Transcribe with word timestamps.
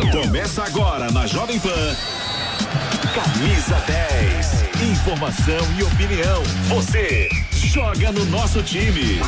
Começa 0.00 0.64
agora 0.64 1.10
na 1.10 1.26
Jovem 1.26 1.58
Pan. 1.60 1.96
Camisa 3.14 3.76
10. 3.86 4.90
Informação 4.90 5.60
e 5.78 5.82
opinião. 5.82 6.42
Você 6.68 7.28
joga 7.52 8.10
no 8.10 8.24
nosso 8.26 8.62
time. 8.62 9.20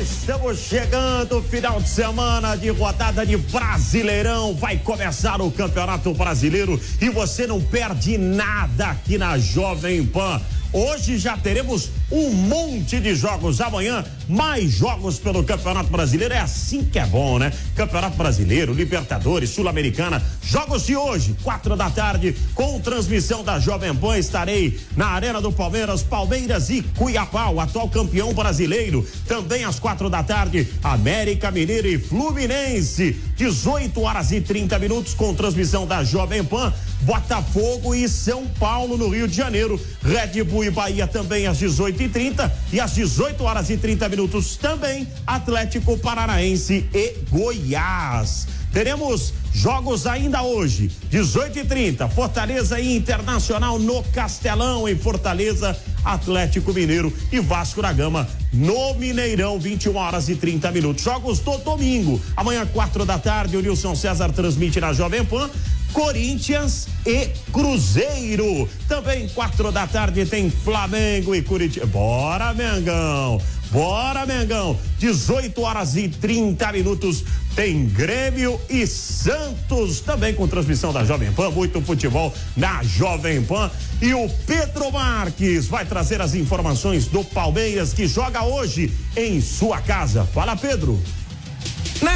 Estamos 0.00 0.58
chegando, 0.58 1.42
final 1.42 1.80
de 1.80 1.88
semana 1.88 2.54
de 2.56 2.68
rodada 2.68 3.24
de 3.24 3.36
Brasileirão. 3.36 4.54
Vai 4.54 4.76
começar 4.76 5.40
o 5.40 5.50
Campeonato 5.50 6.12
Brasileiro 6.12 6.80
e 7.00 7.08
você 7.08 7.46
não 7.46 7.60
perde 7.60 8.18
nada 8.18 8.88
aqui 8.88 9.16
na 9.16 9.38
Jovem 9.38 10.04
Pan. 10.04 10.40
Hoje 10.72 11.18
já 11.18 11.36
teremos 11.36 11.90
um 12.12 12.30
monte 12.30 13.00
de 13.00 13.14
jogos. 13.14 13.60
Amanhã, 13.60 14.04
mais 14.28 14.70
jogos 14.70 15.18
pelo 15.18 15.42
Campeonato 15.42 15.90
Brasileiro. 15.90 16.34
É 16.34 16.40
assim 16.40 16.84
que 16.84 16.98
é 16.98 17.06
bom, 17.06 17.38
né? 17.38 17.50
Campeonato 17.74 18.16
Brasileiro, 18.16 18.74
Libertadores, 18.74 19.50
Sul-Americana. 19.50 20.22
Jogos 20.42 20.84
de 20.84 20.94
hoje, 20.94 21.34
quatro 21.42 21.74
da 21.74 21.88
tarde, 21.88 22.36
com 22.54 22.78
transmissão 22.80 23.42
da 23.42 23.58
Jovem 23.58 23.94
Pan. 23.94 24.18
Estarei 24.18 24.78
na 24.94 25.06
Arena 25.06 25.40
do 25.40 25.50
Palmeiras, 25.50 26.02
Palmeiras 26.02 26.68
e 26.68 26.82
Cuiabá, 26.82 27.48
o 27.48 27.60
atual 27.60 27.88
campeão 27.88 28.34
brasileiro. 28.34 29.06
Também 29.26 29.64
às 29.64 29.80
quatro 29.80 30.10
da 30.10 30.22
tarde, 30.22 30.68
América 30.82 31.50
Mineiro 31.50 31.88
e 31.88 31.98
Fluminense. 31.98 33.16
18 33.36 34.00
horas 34.02 34.30
e 34.30 34.40
30 34.40 34.78
minutos, 34.78 35.14
com 35.14 35.34
transmissão 35.34 35.86
da 35.86 36.04
Jovem 36.04 36.44
Pan. 36.44 36.72
Botafogo 37.00 37.94
e 37.94 38.08
São 38.08 38.46
Paulo 38.46 38.96
no 38.96 39.08
Rio 39.08 39.26
de 39.26 39.34
Janeiro. 39.34 39.80
Red 40.02 40.44
Bull 40.44 40.64
e 40.64 40.70
Bahia 40.70 41.06
também 41.06 41.46
às 41.46 41.58
18 41.58 42.01
e 42.04 42.08
30 42.08 42.52
e 42.72 42.80
às 42.80 42.94
18 42.94 43.42
horas 43.44 43.70
e 43.70 43.76
30 43.76 44.08
minutos 44.08 44.56
também 44.56 45.06
Atlético 45.26 45.96
Paranaense 45.98 46.86
e 46.92 47.14
Goiás. 47.30 48.46
Teremos 48.72 49.34
jogos 49.52 50.06
ainda 50.06 50.42
hoje, 50.42 50.90
18 51.10 51.58
e 51.58 51.64
30 51.64 52.08
Fortaleza 52.08 52.80
e 52.80 52.96
Internacional 52.96 53.78
no 53.78 54.02
Castelão, 54.04 54.88
em 54.88 54.96
Fortaleza, 54.96 55.76
Atlético 56.04 56.72
Mineiro 56.72 57.12
e 57.30 57.38
Vasco 57.38 57.82
da 57.82 57.92
Gama 57.92 58.26
no 58.52 58.94
Mineirão, 58.94 59.58
21 59.58 59.96
horas 59.96 60.28
e 60.28 60.34
30 60.34 60.70
minutos. 60.72 61.04
Jogos 61.04 61.38
do 61.38 61.56
domingo. 61.58 62.20
Amanhã, 62.36 62.66
quatro 62.66 63.04
da 63.04 63.18
tarde, 63.18 63.56
o 63.56 63.60
Nilson 63.60 63.94
César 63.94 64.30
transmite 64.32 64.80
na 64.80 64.92
Jovem 64.92 65.24
Pan. 65.24 65.50
Corinthians 65.92 66.88
e 67.06 67.28
Cruzeiro. 67.52 68.68
Também 68.88 69.28
quatro 69.28 69.70
da 69.70 69.86
tarde 69.86 70.24
tem 70.24 70.50
Flamengo 70.50 71.34
e 71.34 71.42
Curitiba. 71.42 71.86
Bora, 71.86 72.52
Mengão! 72.54 73.40
Bora, 73.70 74.26
Mengão! 74.26 74.78
18 74.98 75.60
horas 75.62 75.96
e 75.96 76.08
30 76.08 76.72
minutos 76.72 77.24
tem 77.54 77.86
Grêmio 77.86 78.60
e 78.68 78.86
Santos, 78.86 80.00
também 80.00 80.34
com 80.34 80.48
transmissão 80.48 80.92
da 80.92 81.04
Jovem 81.04 81.32
Pan, 81.32 81.50
muito 81.50 81.80
futebol 81.82 82.32
na 82.56 82.82
Jovem 82.82 83.42
Pan. 83.42 83.70
E 84.00 84.14
o 84.14 84.28
Pedro 84.46 84.90
Marques 84.90 85.66
vai 85.66 85.84
trazer 85.84 86.20
as 86.20 86.34
informações 86.34 87.06
do 87.06 87.22
Palmeiras 87.24 87.92
que 87.92 88.06
joga 88.06 88.42
hoje 88.42 88.92
em 89.16 89.40
sua 89.40 89.80
casa. 89.80 90.24
Fala, 90.24 90.56
Pedro. 90.56 91.00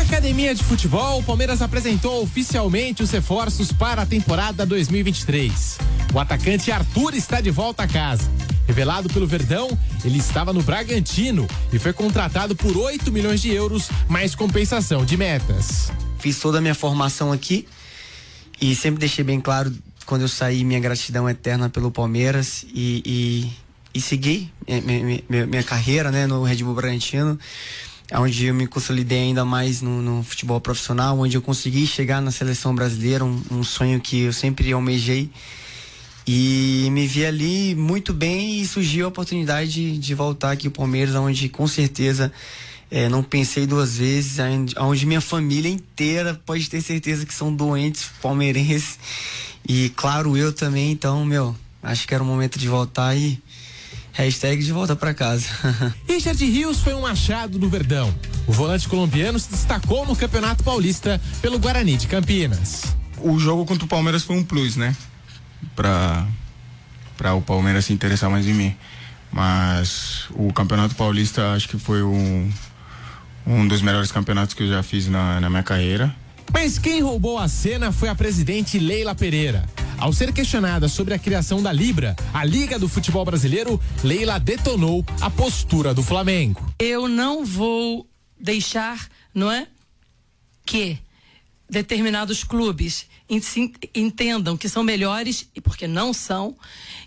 Academia 0.06 0.54
de 0.54 0.62
futebol, 0.62 1.18
o 1.18 1.22
Palmeiras 1.22 1.60
apresentou 1.60 2.22
oficialmente 2.22 3.02
os 3.02 3.10
reforços 3.10 3.72
para 3.72 4.02
a 4.02 4.06
temporada 4.06 4.64
2023. 4.64 5.78
O 6.14 6.20
atacante 6.20 6.70
Arthur 6.70 7.12
está 7.14 7.40
de 7.40 7.50
volta 7.50 7.82
a 7.82 7.88
casa. 7.88 8.30
Revelado 8.68 9.08
pelo 9.08 9.26
Verdão, 9.26 9.68
ele 10.04 10.18
estava 10.18 10.52
no 10.52 10.62
Bragantino 10.62 11.48
e 11.72 11.78
foi 11.80 11.92
contratado 11.92 12.54
por 12.54 12.76
8 12.76 13.10
milhões 13.10 13.42
de 13.42 13.52
euros, 13.52 13.90
mais 14.08 14.32
compensação 14.32 15.04
de 15.04 15.16
metas. 15.16 15.90
Fiz 16.20 16.38
toda 16.38 16.58
a 16.58 16.60
minha 16.60 16.74
formação 16.74 17.32
aqui 17.32 17.66
e 18.60 18.76
sempre 18.76 19.00
deixei 19.00 19.24
bem 19.24 19.40
claro 19.40 19.74
quando 20.06 20.22
eu 20.22 20.28
saí 20.28 20.64
minha 20.64 20.78
gratidão 20.78 21.28
eterna 21.28 21.68
pelo 21.68 21.90
Palmeiras 21.90 22.64
e, 22.72 23.02
e, 23.04 23.98
e 23.98 24.00
segui 24.00 24.52
minha, 24.68 25.22
minha, 25.28 25.46
minha 25.46 25.62
carreira 25.64 26.12
né, 26.12 26.28
no 26.28 26.44
Red 26.44 26.62
Bull 26.62 26.74
Bragantino 26.74 27.36
onde 28.12 28.46
eu 28.46 28.54
me 28.54 28.66
consolidei 28.66 29.18
ainda 29.18 29.44
mais 29.44 29.82
no, 29.82 30.00
no, 30.00 30.22
futebol 30.22 30.60
profissional, 30.60 31.18
onde 31.18 31.36
eu 31.36 31.42
consegui 31.42 31.86
chegar 31.86 32.22
na 32.22 32.30
seleção 32.30 32.74
brasileira, 32.74 33.24
um, 33.24 33.42
um, 33.50 33.64
sonho 33.64 34.00
que 34.00 34.22
eu 34.22 34.32
sempre 34.32 34.72
almejei. 34.72 35.30
E 36.26 36.88
me 36.90 37.06
vi 37.06 37.24
ali 37.24 37.74
muito 37.74 38.12
bem 38.12 38.60
e 38.60 38.66
surgiu 38.66 39.06
a 39.06 39.08
oportunidade 39.08 39.70
de, 39.70 39.98
de 39.98 40.14
voltar 40.14 40.52
aqui 40.52 40.66
ao 40.66 40.72
Palmeiras, 40.72 41.14
onde 41.14 41.48
com 41.48 41.66
certeza 41.66 42.32
é, 42.90 43.08
não 43.08 43.22
pensei 43.22 43.66
duas 43.66 43.98
vezes, 43.98 44.38
onde 44.78 45.06
minha 45.06 45.20
família 45.20 45.68
inteira 45.68 46.40
pode 46.46 46.68
ter 46.68 46.80
certeza 46.80 47.26
que 47.26 47.34
são 47.34 47.54
doentes 47.54 48.06
palmeirenses. 48.20 48.98
E 49.68 49.90
claro, 49.90 50.36
eu 50.36 50.52
também, 50.52 50.92
então, 50.92 51.24
meu, 51.24 51.54
acho 51.82 52.06
que 52.06 52.14
era 52.14 52.22
o 52.22 52.26
momento 52.26 52.58
de 52.58 52.68
voltar 52.68 53.16
e 53.16 53.40
Hashtag 54.16 54.64
de 54.64 54.72
volta 54.72 54.96
para 54.96 55.12
casa. 55.12 55.46
Richard 56.08 56.42
Rios 56.42 56.80
foi 56.80 56.94
um 56.94 57.04
achado 57.04 57.58
do 57.58 57.68
Verdão. 57.68 58.14
O 58.46 58.52
volante 58.52 58.88
colombiano 58.88 59.38
se 59.38 59.50
destacou 59.50 60.06
no 60.06 60.16
Campeonato 60.16 60.64
Paulista 60.64 61.20
pelo 61.42 61.58
Guarani 61.58 61.98
de 61.98 62.06
Campinas. 62.06 62.96
O 63.18 63.38
jogo 63.38 63.66
contra 63.66 63.84
o 63.84 63.88
Palmeiras 63.88 64.24
foi 64.24 64.36
um 64.36 64.42
plus, 64.42 64.74
né? 64.74 64.96
Pra, 65.74 66.26
pra 67.14 67.34
o 67.34 67.42
Palmeiras 67.42 67.84
se 67.84 67.92
interessar 67.92 68.30
mais 68.30 68.46
em 68.46 68.54
mim. 68.54 68.74
Mas 69.30 70.24
o 70.30 70.50
Campeonato 70.50 70.94
Paulista 70.94 71.52
acho 71.52 71.68
que 71.68 71.76
foi 71.76 72.02
um, 72.02 72.50
um 73.46 73.68
dos 73.68 73.82
melhores 73.82 74.10
campeonatos 74.10 74.54
que 74.54 74.62
eu 74.62 74.68
já 74.68 74.82
fiz 74.82 75.08
na, 75.08 75.42
na 75.42 75.50
minha 75.50 75.62
carreira. 75.62 76.16
Mas 76.54 76.78
quem 76.78 77.02
roubou 77.02 77.38
a 77.38 77.48
cena 77.48 77.92
foi 77.92 78.08
a 78.08 78.14
presidente 78.14 78.78
Leila 78.78 79.14
Pereira. 79.14 79.66
Ao 79.98 80.12
ser 80.12 80.32
questionada 80.32 80.88
sobre 80.88 81.14
a 81.14 81.18
criação 81.18 81.62
da 81.62 81.72
Libra, 81.72 82.14
a 82.32 82.44
Liga 82.44 82.78
do 82.78 82.88
Futebol 82.88 83.24
Brasileiro, 83.24 83.80
Leila 84.04 84.38
detonou 84.38 85.04
a 85.20 85.30
postura 85.30 85.94
do 85.94 86.02
Flamengo. 86.02 86.70
Eu 86.78 87.08
não 87.08 87.44
vou 87.44 88.06
deixar, 88.38 89.08
não 89.34 89.50
é? 89.50 89.66
Que 90.66 90.98
determinados 91.68 92.44
clubes 92.44 93.06
entendam 93.94 94.56
que 94.56 94.68
são 94.68 94.84
melhores 94.84 95.48
e 95.54 95.60
porque 95.60 95.88
não 95.88 96.12
são, 96.12 96.54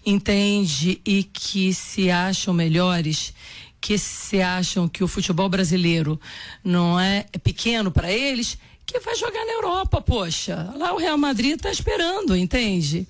entende 0.03 0.99
e 1.05 1.23
que 1.23 1.73
se 1.73 2.09
acham 2.09 2.53
melhores, 2.53 3.33
que 3.79 3.97
se 3.99 4.41
acham 4.41 4.87
que 4.87 5.03
o 5.03 5.07
futebol 5.07 5.47
brasileiro 5.47 6.19
não 6.63 6.99
é, 6.99 7.25
é 7.31 7.37
pequeno 7.37 7.91
para 7.91 8.11
eles, 8.11 8.57
que 8.91 8.99
vai 8.99 9.15
jogar 9.15 9.45
na 9.45 9.53
Europa, 9.53 10.01
poxa. 10.01 10.73
Lá 10.77 10.93
o 10.93 10.97
Real 10.97 11.17
Madrid 11.17 11.55
está 11.55 11.71
esperando, 11.71 12.35
entende? 12.35 13.07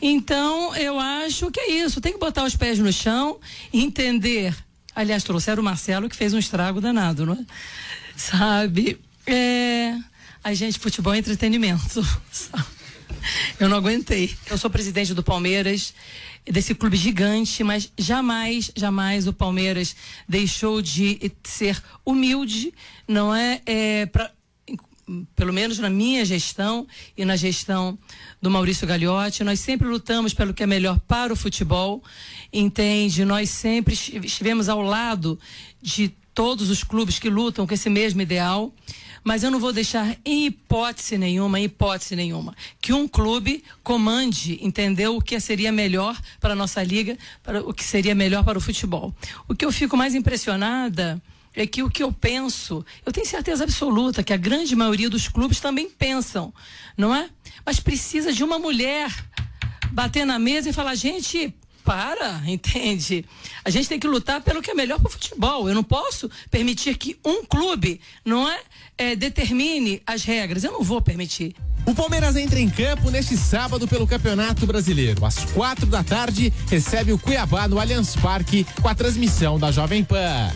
Então, 0.00 0.74
eu 0.76 0.98
acho 0.98 1.50
que 1.50 1.60
é 1.60 1.70
isso. 1.72 2.00
Tem 2.00 2.12
que 2.12 2.18
botar 2.18 2.44
os 2.44 2.56
pés 2.56 2.78
no 2.78 2.92
chão, 2.92 3.38
entender. 3.72 4.54
Aliás, 4.94 5.22
trouxeram 5.22 5.62
o 5.62 5.64
Marcelo 5.64 6.08
que 6.08 6.16
fez 6.16 6.32
um 6.32 6.38
estrago 6.38 6.80
danado, 6.80 7.26
não 7.26 7.34
é? 7.34 7.44
Sabe? 8.16 8.98
É. 9.26 9.94
A 10.42 10.54
gente, 10.54 10.78
futebol 10.78 11.12
é 11.12 11.18
entretenimento. 11.18 12.02
Eu 13.60 13.68
não 13.68 13.76
aguentei. 13.76 14.34
Eu 14.50 14.56
sou 14.56 14.70
presidente 14.70 15.12
do 15.12 15.22
Palmeiras, 15.22 15.92
desse 16.44 16.74
clube 16.74 16.96
gigante, 16.96 17.62
mas 17.62 17.92
jamais, 17.98 18.70
jamais 18.74 19.26
o 19.26 19.32
Palmeiras 19.32 19.94
deixou 20.28 20.80
de 20.80 21.30
ser 21.44 21.82
humilde, 22.04 22.72
não 23.06 23.34
é? 23.34 23.60
é 23.66 24.06
pra, 24.06 24.30
pelo 25.34 25.52
menos 25.52 25.78
na 25.78 25.90
minha 25.90 26.24
gestão 26.24 26.86
e 27.16 27.24
na 27.24 27.36
gestão 27.36 27.98
do 28.40 28.50
Maurício 28.50 28.86
Gagliotti, 28.86 29.44
nós 29.44 29.60
sempre 29.60 29.88
lutamos 29.88 30.34
pelo 30.34 30.54
que 30.54 30.62
é 30.62 30.66
melhor 30.66 30.98
para 31.00 31.32
o 31.32 31.36
futebol, 31.36 32.02
entende? 32.52 33.24
Nós 33.24 33.50
sempre 33.50 33.94
estivemos 33.94 34.68
ao 34.68 34.82
lado 34.82 35.38
de 35.80 36.08
todos 36.34 36.70
os 36.70 36.84
clubes 36.84 37.18
que 37.18 37.28
lutam 37.28 37.66
com 37.66 37.74
esse 37.74 37.90
mesmo 37.90 38.20
ideal, 38.20 38.72
mas 39.22 39.42
eu 39.42 39.50
não 39.50 39.60
vou 39.60 39.72
deixar 39.72 40.16
em 40.24 40.46
hipótese 40.46 41.18
nenhuma, 41.18 41.60
em 41.60 41.64
hipótese 41.64 42.16
nenhuma, 42.16 42.54
que 42.80 42.92
um 42.92 43.06
clube 43.06 43.62
comande, 43.82 44.58
entendeu, 44.62 45.16
o 45.16 45.20
que 45.20 45.38
seria 45.38 45.70
melhor 45.70 46.18
para 46.40 46.52
a 46.54 46.56
nossa 46.56 46.82
liga, 46.82 47.18
para 47.42 47.60
o 47.60 47.74
que 47.74 47.84
seria 47.84 48.14
melhor 48.14 48.44
para 48.44 48.56
o 48.56 48.60
futebol. 48.60 49.14
O 49.48 49.54
que 49.54 49.64
eu 49.64 49.72
fico 49.72 49.96
mais 49.96 50.14
impressionada 50.14 51.20
é 51.54 51.66
que 51.66 51.82
o 51.82 51.90
que 51.90 52.02
eu 52.02 52.12
penso, 52.12 52.84
eu 53.04 53.12
tenho 53.12 53.26
certeza 53.26 53.64
absoluta 53.64 54.22
que 54.22 54.32
a 54.32 54.36
grande 54.36 54.74
maioria 54.76 55.10
dos 55.10 55.28
clubes 55.28 55.60
também 55.60 55.88
pensam, 55.90 56.52
não 56.96 57.14
é? 57.14 57.28
Mas 57.64 57.80
precisa 57.80 58.32
de 58.32 58.44
uma 58.44 58.58
mulher 58.58 59.12
bater 59.92 60.24
na 60.24 60.38
mesa 60.38 60.70
e 60.70 60.72
falar, 60.72 60.94
gente, 60.94 61.54
para, 61.84 62.40
entende? 62.46 63.24
A 63.64 63.70
gente 63.70 63.88
tem 63.88 63.98
que 63.98 64.06
lutar 64.06 64.40
pelo 64.40 64.62
que 64.62 64.70
é 64.70 64.74
melhor 64.74 64.98
para 64.98 65.08
o 65.08 65.12
futebol. 65.12 65.68
Eu 65.68 65.74
não 65.74 65.82
posso 65.82 66.30
permitir 66.50 66.96
que 66.96 67.18
um 67.24 67.44
clube, 67.44 68.00
não 68.24 68.48
é, 68.48 68.60
é, 68.96 69.16
determine 69.16 70.00
as 70.06 70.22
regras. 70.22 70.64
Eu 70.64 70.72
não 70.72 70.82
vou 70.82 71.00
permitir. 71.00 71.54
O 71.86 71.94
Palmeiras 71.94 72.36
entra 72.36 72.60
em 72.60 72.68
campo 72.68 73.10
neste 73.10 73.36
sábado 73.36 73.88
pelo 73.88 74.06
Campeonato 74.06 74.66
Brasileiro. 74.66 75.24
Às 75.24 75.44
quatro 75.46 75.86
da 75.86 76.04
tarde, 76.04 76.52
recebe 76.68 77.12
o 77.12 77.18
Cuiabá 77.18 77.66
no 77.66 77.80
Allianz 77.80 78.14
Parque 78.16 78.66
com 78.80 78.88
a 78.88 78.94
transmissão 78.94 79.58
da 79.58 79.72
Jovem 79.72 80.04
Pan. 80.04 80.52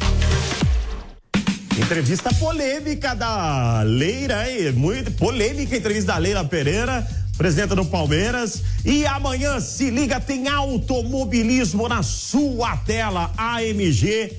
Entrevista 1.76 2.32
polêmica 2.34 3.14
da 3.14 3.82
Leira, 3.82 4.48
hein? 4.48 4.70
Muito 4.72 5.10
polêmica 5.10 5.76
entrevista 5.76 6.12
da 6.12 6.18
Leira 6.18 6.44
Pereira, 6.44 7.04
presidenta 7.36 7.74
do 7.74 7.84
Palmeiras. 7.84 8.62
E 8.84 9.04
amanhã, 9.06 9.58
se 9.58 9.90
liga, 9.90 10.20
tem 10.20 10.46
automobilismo 10.46 11.88
na 11.88 12.02
sua 12.04 12.76
tela. 12.76 13.32
AMG 13.36 14.32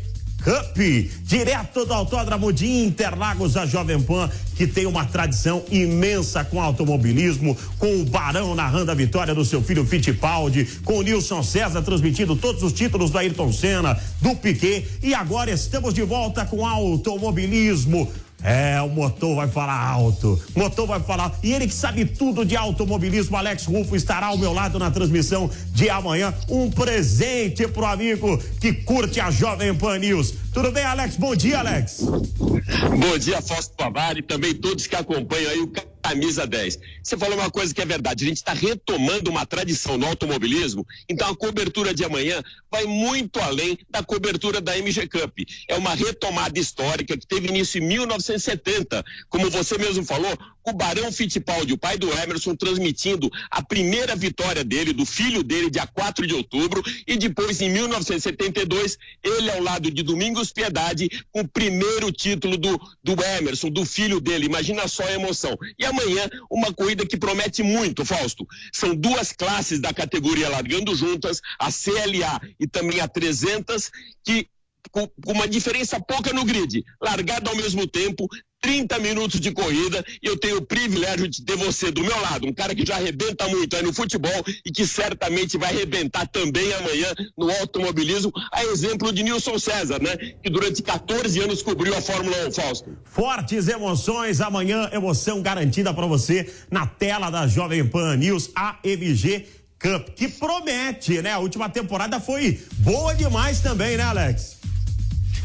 Cup, 0.46 0.78
direto 1.24 1.88
do 1.88 1.92
Autódromo 1.92 2.54
de 2.54 2.68
Interlagos, 2.68 3.58
a 3.58 3.66
Jovem 3.66 4.00
Pan, 4.00 4.30
que 4.56 4.68
tem 4.68 4.86
uma 4.86 5.04
tradição 5.04 5.64
imensa 5.72 6.44
com 6.44 6.62
automobilismo, 6.62 7.58
com 7.80 8.00
o 8.00 8.06
Barão 8.06 8.54
narrando 8.54 8.92
a 8.92 8.94
vitória 8.94 9.34
do 9.34 9.44
seu 9.44 9.64
filho 9.64 9.84
Fittipaldi, 9.84 10.66
com 10.84 11.00
o 11.00 11.02
Nilson 11.02 11.42
César 11.42 11.82
transmitindo 11.82 12.36
todos 12.36 12.62
os 12.62 12.74
títulos 12.74 13.10
do 13.10 13.18
Ayrton 13.18 13.52
Senna, 13.52 14.00
do 14.22 14.36
Piquet, 14.36 14.86
e 15.02 15.16
agora 15.16 15.50
estamos 15.50 15.96
de 15.96 16.04
volta 16.04 16.46
com 16.46 16.64
automobilismo 16.64 18.14
é, 18.46 18.80
o 18.80 18.90
motor 18.90 19.36
vai 19.36 19.48
falar 19.48 19.80
alto. 19.80 20.40
Motor 20.56 20.86
vai 20.86 21.00
falar. 21.00 21.36
E 21.42 21.52
ele 21.52 21.66
que 21.66 21.74
sabe 21.74 22.06
tudo 22.06 22.46
de 22.46 22.56
automobilismo, 22.56 23.36
Alex 23.36 23.66
Rufo, 23.66 23.96
estará 23.96 24.28
ao 24.28 24.38
meu 24.38 24.54
lado 24.54 24.78
na 24.78 24.92
transmissão 24.92 25.50
de 25.72 25.90
amanhã. 25.90 26.32
Um 26.48 26.70
presente 26.70 27.68
pro 27.68 27.86
amigo 27.86 28.38
que 28.62 28.72
curte 28.72 29.20
a 29.20 29.32
Jovem 29.32 29.74
Pan 29.74 29.98
News. 29.98 30.36
Tudo 30.54 30.72
bem, 30.72 30.84
Alex? 30.84 31.18
Bom 31.18 31.36
dia, 31.36 31.58
Alex. 31.58 32.02
Bom 32.02 33.18
dia, 33.18 33.42
Fausto 33.42 33.76
Pavari, 33.76 34.22
também 34.22 34.54
todos 34.54 34.86
que 34.86 34.96
acompanham 34.96 35.50
aí 35.50 35.60
o 35.60 35.68
camisa 36.06 36.46
10. 36.46 36.80
Você 37.02 37.18
falou 37.18 37.36
uma 37.36 37.50
coisa 37.50 37.74
que 37.74 37.82
é 37.82 37.86
verdade, 37.86 38.26
a 38.26 38.28
gente 38.28 38.38
está 38.38 38.54
retomando 38.54 39.32
uma 39.32 39.44
tradição 39.44 39.98
no 39.98 40.06
automobilismo, 40.06 40.86
então 41.10 41.28
a 41.28 41.36
cobertura 41.36 41.96
de 41.96 42.04
amanhã 42.04 42.44
vai 42.72 42.86
muito 42.86 43.40
além 43.40 43.78
da 43.90 44.04
cobertura 44.04 44.62
da 44.62 44.78
MG 44.78 45.08
Cup. 45.08 45.40
É 45.68 45.76
uma 45.76 45.96
retomada 45.96 46.60
histórica 46.60 47.18
que 47.18 47.26
teve 47.26 47.48
início 47.48 47.82
em 47.82 47.88
1970, 47.88 49.04
como 49.30 49.50
você 49.50 49.80
mesmo 49.80 50.06
falou, 50.06 50.38
o 50.66 50.74
Barão 50.74 51.12
Fittipaldi, 51.12 51.74
o 51.74 51.78
pai 51.78 51.98
do 51.98 52.12
Emerson, 52.12 52.56
transmitindo 52.56 53.30
a 53.52 53.62
primeira 53.62 54.16
vitória 54.16 54.64
dele, 54.64 54.94
do 54.94 55.06
filho 55.06 55.44
dele, 55.44 55.70
dia 55.70 55.86
4 55.86 56.26
de 56.26 56.34
outubro, 56.34 56.84
e 57.06 57.16
depois, 57.16 57.62
em 57.62 57.70
1972, 57.70 58.98
ele 59.24 59.52
ao 59.52 59.62
lado 59.62 59.92
de 59.92 60.02
Domingos 60.02 60.52
Piedade, 60.52 61.08
com 61.32 61.42
o 61.42 61.48
primeiro 61.48 62.12
título 62.12 62.58
do, 62.58 62.80
do 63.04 63.14
Emerson, 63.38 63.70
do 63.70 63.86
filho 63.86 64.20
dele. 64.20 64.48
Imagina 64.48 64.88
só 64.88 65.04
a 65.04 65.14
emoção. 65.14 65.56
E 65.78 65.86
amanhã, 65.96 66.30
uma 66.50 66.74
corrida 66.74 67.06
que 67.06 67.18
promete 67.18 67.64
muito, 67.64 68.06
Fausto. 68.06 68.46
São 68.72 68.96
duas 68.96 69.32
classes 69.32 69.80
da 69.80 69.94
categoria 69.94 70.50
largando 70.50 70.96
juntas, 70.96 71.42
a 71.60 71.72
CLA 71.72 72.42
e 72.60 72.68
também 72.68 73.00
a 73.00 73.08
300, 73.08 73.90
que 74.24 74.48
com, 74.92 75.08
com 75.08 75.32
uma 75.32 75.48
diferença 75.48 76.00
pouca 76.00 76.34
no 76.34 76.46
grid, 76.46 76.84
largada 77.02 77.50
ao 77.50 77.56
mesmo 77.56 77.88
tempo, 77.88 78.28
30 78.66 78.98
minutos 78.98 79.40
de 79.40 79.52
corrida 79.52 80.04
e 80.24 80.26
eu 80.26 80.38
tenho 80.38 80.58
o 80.58 80.66
privilégio 80.66 81.28
de 81.28 81.44
ter 81.44 81.56
você 81.56 81.92
do 81.92 82.02
meu 82.02 82.20
lado, 82.20 82.48
um 82.48 82.54
cara 82.54 82.74
que 82.74 82.84
já 82.84 82.96
arrebenta 82.96 83.48
muito 83.48 83.76
aí 83.76 83.84
no 83.84 83.94
futebol 83.94 84.44
e 84.66 84.72
que 84.72 84.88
certamente 84.88 85.56
vai 85.56 85.70
arrebentar 85.70 86.28
também 86.28 86.74
amanhã 86.74 87.14
no 87.38 87.52
automobilismo, 87.52 88.32
a 88.52 88.66
exemplo 88.66 89.14
de 89.14 89.22
Nilson 89.22 89.60
César, 89.60 90.02
né? 90.02 90.18
Que 90.42 90.50
durante 90.50 90.82
14 90.82 91.40
anos 91.42 91.62
cobriu 91.62 91.96
a 91.96 92.02
Fórmula 92.02 92.48
1, 92.48 92.52
Fausto. 92.54 92.98
Fortes 93.04 93.68
emoções, 93.68 94.42
amanhã 94.42 94.90
emoção 94.92 95.44
garantida 95.44 95.94
para 95.94 96.08
você 96.08 96.52
na 96.72 96.88
tela 96.88 97.30
da 97.30 97.48
Jovem 97.48 97.88
Pan 97.88 98.16
News 98.18 98.50
AMG 98.56 99.46
Cup, 99.80 100.10
que 100.16 100.28
promete, 100.28 101.22
né? 101.22 101.34
A 101.34 101.40
última 101.40 101.70
temporada 101.70 102.20
foi 102.20 102.60
boa 102.78 103.14
demais 103.14 103.60
também, 103.60 103.98
né, 103.98 104.04
Alex? 104.04 104.55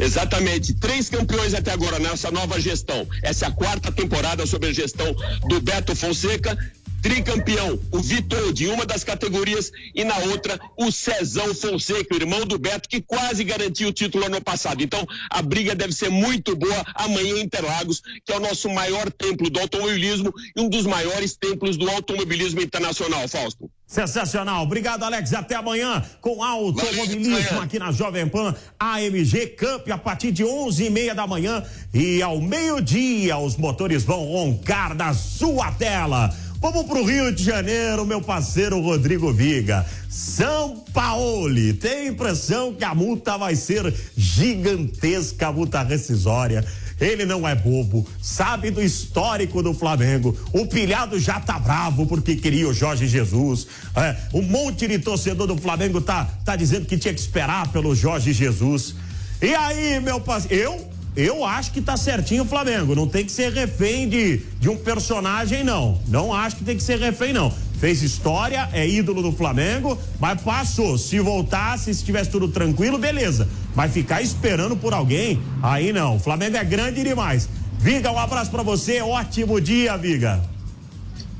Exatamente. 0.00 0.74
Três 0.74 1.08
campeões 1.08 1.54
até 1.54 1.72
agora 1.72 1.98
nessa 1.98 2.30
nova 2.30 2.60
gestão. 2.60 3.06
Essa 3.22 3.46
é 3.46 3.48
a 3.48 3.52
quarta 3.52 3.92
temporada 3.92 4.46
sob 4.46 4.66
a 4.66 4.72
gestão 4.72 5.14
do 5.48 5.60
Beto 5.60 5.94
Fonseca 5.94 6.56
tricampeão, 7.02 7.78
o 7.90 7.98
Vitor 8.00 8.52
de 8.52 8.66
uma 8.68 8.84
das 8.86 9.04
categorias 9.04 9.70
e 9.94 10.04
na 10.04 10.16
outra 10.18 10.58
o 10.76 10.90
Cezão 10.90 11.54
Fonseca, 11.54 12.14
irmão 12.14 12.44
do 12.44 12.58
Beto, 12.58 12.88
que 12.88 13.00
quase 13.00 13.44
garantiu 13.44 13.88
o 13.88 13.92
título 13.92 14.26
ano 14.26 14.40
passado. 14.40 14.82
Então 14.82 15.06
a 15.30 15.42
briga 15.42 15.74
deve 15.74 15.92
ser 15.92 16.10
muito 16.10 16.56
boa 16.56 16.84
amanhã 16.94 17.36
em 17.36 17.42
Interlagos, 17.42 18.02
que 18.24 18.32
é 18.32 18.36
o 18.36 18.40
nosso 18.40 18.68
maior 18.70 19.10
templo 19.10 19.48
do 19.50 19.60
automobilismo 19.60 20.32
e 20.56 20.60
um 20.60 20.68
dos 20.68 20.86
maiores 20.86 21.36
templos 21.36 21.76
do 21.76 21.88
automobilismo 21.90 22.60
internacional, 22.60 23.26
Fausto. 23.28 23.70
Sensacional. 23.86 24.62
Obrigado, 24.62 25.02
Alex. 25.02 25.34
Até 25.34 25.56
amanhã 25.56 26.00
com 26.20 26.44
automobilismo 26.44 27.60
aqui 27.60 27.76
na 27.76 27.90
Jovem 27.90 28.28
Pan 28.28 28.54
AMG 28.78 29.48
Cup 29.58 29.90
a 29.90 29.98
partir 29.98 30.30
de 30.30 30.44
onze 30.44 30.84
e 30.84 30.90
meia 30.90 31.12
da 31.12 31.26
manhã 31.26 31.64
e 31.92 32.22
ao 32.22 32.40
meio-dia 32.40 33.36
os 33.36 33.56
motores 33.56 34.04
vão 34.04 34.24
roncar 34.24 34.94
na 34.94 35.12
sua 35.12 35.72
tela. 35.72 36.32
Vamos 36.60 36.84
pro 36.84 37.02
Rio 37.02 37.32
de 37.32 37.42
Janeiro, 37.42 38.04
meu 38.04 38.20
parceiro 38.20 38.78
Rodrigo 38.82 39.32
Viga. 39.32 39.86
São 40.10 40.84
Paulo, 40.92 41.72
tem 41.80 41.90
a 41.90 42.06
impressão 42.08 42.74
que 42.74 42.84
a 42.84 42.94
multa 42.94 43.38
vai 43.38 43.56
ser 43.56 43.94
gigantesca, 44.14 45.46
a 45.46 45.52
multa 45.52 45.82
rescisória. 45.82 46.62
Ele 47.00 47.24
não 47.24 47.48
é 47.48 47.54
bobo, 47.54 48.06
sabe 48.20 48.70
do 48.70 48.82
histórico 48.82 49.62
do 49.62 49.72
Flamengo. 49.72 50.36
O 50.52 50.66
pilhado 50.66 51.18
já 51.18 51.40
tá 51.40 51.58
bravo 51.58 52.06
porque 52.06 52.36
queria 52.36 52.68
o 52.68 52.74
Jorge 52.74 53.08
Jesus. 53.08 53.66
É, 53.96 54.14
um 54.34 54.42
monte 54.42 54.86
de 54.86 54.98
torcedor 54.98 55.46
do 55.46 55.56
Flamengo 55.56 55.98
tá, 56.02 56.28
tá 56.44 56.56
dizendo 56.56 56.84
que 56.84 56.98
tinha 56.98 57.14
que 57.14 57.20
esperar 57.20 57.68
pelo 57.68 57.94
Jorge 57.94 58.34
Jesus. 58.34 58.94
E 59.40 59.54
aí, 59.54 59.98
meu 60.00 60.20
parceiro, 60.20 60.62
eu 60.62 60.90
eu 61.20 61.44
acho 61.44 61.72
que 61.72 61.80
tá 61.82 61.96
certinho 61.96 62.44
o 62.44 62.46
Flamengo. 62.46 62.94
Não 62.94 63.06
tem 63.06 63.24
que 63.24 63.32
ser 63.32 63.52
refém 63.52 64.08
de, 64.08 64.38
de 64.58 64.68
um 64.68 64.76
personagem, 64.76 65.62
não. 65.62 66.00
Não 66.08 66.32
acho 66.32 66.56
que 66.56 66.64
tem 66.64 66.76
que 66.76 66.82
ser 66.82 66.98
refém, 66.98 67.32
não. 67.32 67.52
Fez 67.78 68.02
história, 68.02 68.68
é 68.72 68.88
ídolo 68.88 69.22
do 69.22 69.32
Flamengo, 69.32 69.98
mas 70.18 70.40
passou. 70.40 70.96
Se 70.98 71.18
voltasse, 71.20 71.84
se 71.84 71.90
estivesse 72.00 72.30
tudo 72.30 72.48
tranquilo, 72.48 72.98
beleza. 72.98 73.48
Mas 73.74 73.92
ficar 73.92 74.22
esperando 74.22 74.76
por 74.76 74.92
alguém, 74.92 75.40
aí 75.62 75.92
não. 75.92 76.16
O 76.16 76.18
Flamengo 76.18 76.56
é 76.56 76.64
grande 76.64 77.02
demais. 77.02 77.48
Viga, 77.78 78.10
um 78.10 78.18
abraço 78.18 78.50
para 78.50 78.62
você. 78.62 79.00
Ótimo 79.00 79.60
dia, 79.60 79.96
Viga. 79.96 80.42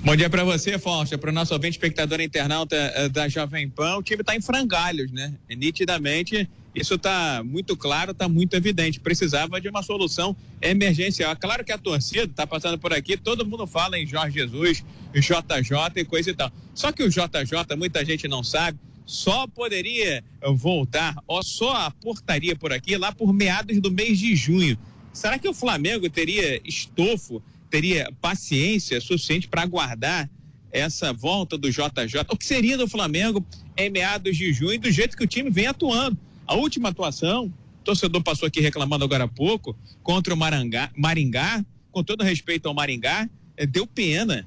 Bom 0.03 0.17
dia 0.17 0.31
para 0.31 0.45
você, 0.45 0.79
Fausto, 0.79 1.19
para 1.19 1.29
o 1.29 1.33
nosso 1.33 1.53
ouvinte 1.53 1.73
espectador 1.73 2.21
internauta 2.23 2.75
uh, 2.97 3.09
da 3.11 3.29
Jovem 3.29 3.69
Pan. 3.69 3.99
O 3.99 4.03
time 4.03 4.23
está 4.23 4.35
em 4.35 4.41
frangalhos, 4.41 5.13
né? 5.13 5.35
nitidamente 5.51 6.49
isso 6.75 6.95
está 6.95 7.43
muito 7.45 7.77
claro, 7.77 8.13
está 8.13 8.29
muito 8.29 8.55
evidente. 8.55 9.01
Precisava 9.01 9.61
de 9.61 9.69
uma 9.69 9.83
solução 9.83 10.37
emergencial. 10.63 11.37
Claro 11.37 11.65
que 11.65 11.73
a 11.73 11.79
torcida 11.79 12.25
está 12.25 12.47
passando 12.47 12.79
por 12.79 12.93
aqui, 12.93 13.17
todo 13.17 13.45
mundo 13.45 13.67
fala 13.67 13.99
em 13.99 14.07
Jorge 14.07 14.39
Jesus, 14.39 14.85
JJ 15.15 15.77
e 15.97 16.05
coisa 16.05 16.31
e 16.31 16.35
tal. 16.35 16.53
Só 16.75 16.93
que 16.93 17.03
o 17.03 17.11
JJ, 17.11 17.77
muita 17.77 18.05
gente 18.05 18.29
não 18.29 18.45
sabe, 18.45 18.79
só 19.05 19.47
poderia 19.49 20.23
voltar, 20.55 21.17
ou 21.27 21.43
só 21.43 21.75
aportaria 21.75 22.55
por 22.55 22.73
aqui 22.73 22.97
lá 22.97 23.11
por 23.11 23.33
meados 23.33 23.81
do 23.81 23.91
mês 23.91 24.19
de 24.19 24.37
junho. 24.37 24.79
Será 25.13 25.39
que 25.39 25.49
o 25.49 25.55
Flamengo 25.55 26.09
teria 26.09 26.61
estofo, 26.65 27.43
teria 27.69 28.13
paciência 28.21 29.01
suficiente 29.01 29.49
para 29.49 29.63
aguardar 29.63 30.31
essa 30.71 31.13
volta 31.13 31.59
do 31.59 31.69
JJ? 31.69 32.21
O 32.29 32.37
que 32.37 32.47
seria 32.47 32.79
do 32.79 32.87
Flamengo 32.87 33.45
em 33.77 33.91
meados 33.91 34.37
de 34.37 34.53
junho, 34.53 34.79
do 34.79 34.91
jeito 34.93 35.17
que 35.17 35.25
o 35.25 35.27
time 35.27 35.51
vem 35.51 35.67
atuando? 35.67 36.17
A 36.51 36.57
última 36.57 36.89
atuação, 36.89 37.45
o 37.45 37.85
torcedor 37.85 38.25
passou 38.25 38.45
aqui 38.49 38.61
reclamando 38.61 39.05
agora 39.05 39.23
há 39.23 39.29
pouco, 39.29 39.79
contra 40.03 40.35
o 40.35 40.37
Marangá, 40.37 40.91
Maringá, 40.97 41.65
com 41.93 42.03
todo 42.03 42.25
respeito 42.25 42.67
ao 42.67 42.75
Maringá, 42.75 43.31
é, 43.57 43.65
deu 43.65 43.87
pena. 43.87 44.45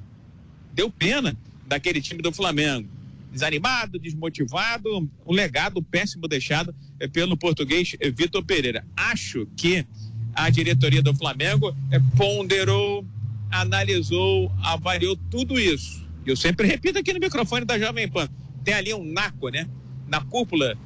Deu 0.74 0.92
pena 0.92 1.34
daquele 1.66 2.02
time 2.02 2.22
do 2.22 2.34
Flamengo. 2.34 2.90
Desanimado, 3.32 3.98
desmotivado, 3.98 5.10
um 5.26 5.32
legado 5.32 5.82
péssimo 5.82 6.28
deixado 6.28 6.76
é, 7.00 7.08
pelo 7.08 7.38
português 7.38 7.96
é, 8.02 8.12
Vitor 8.12 8.44
Pereira. 8.44 8.86
Acho 8.98 9.48
que 9.56 9.88
a 10.36 10.50
diretoria 10.50 11.02
do 11.02 11.16
Flamengo 11.16 11.74
ponderou, 12.18 13.06
analisou, 13.50 14.52
avaliou 14.62 15.16
tudo 15.32 15.58
isso. 15.58 16.06
Eu 16.26 16.36
sempre 16.36 16.68
repito 16.68 17.00
aqui 17.00 17.14
no 17.14 17.20
microfone 17.22 17.64
da 17.64 17.80
Jovem 17.80 18.10
Pan. 18.10 18.28
Tem 18.62 18.74
ali 18.74 18.94
um 18.94 19.06
naco, 19.06 19.48
né? 19.48 19.70
Na 20.06 20.20
cúpula 20.20 20.78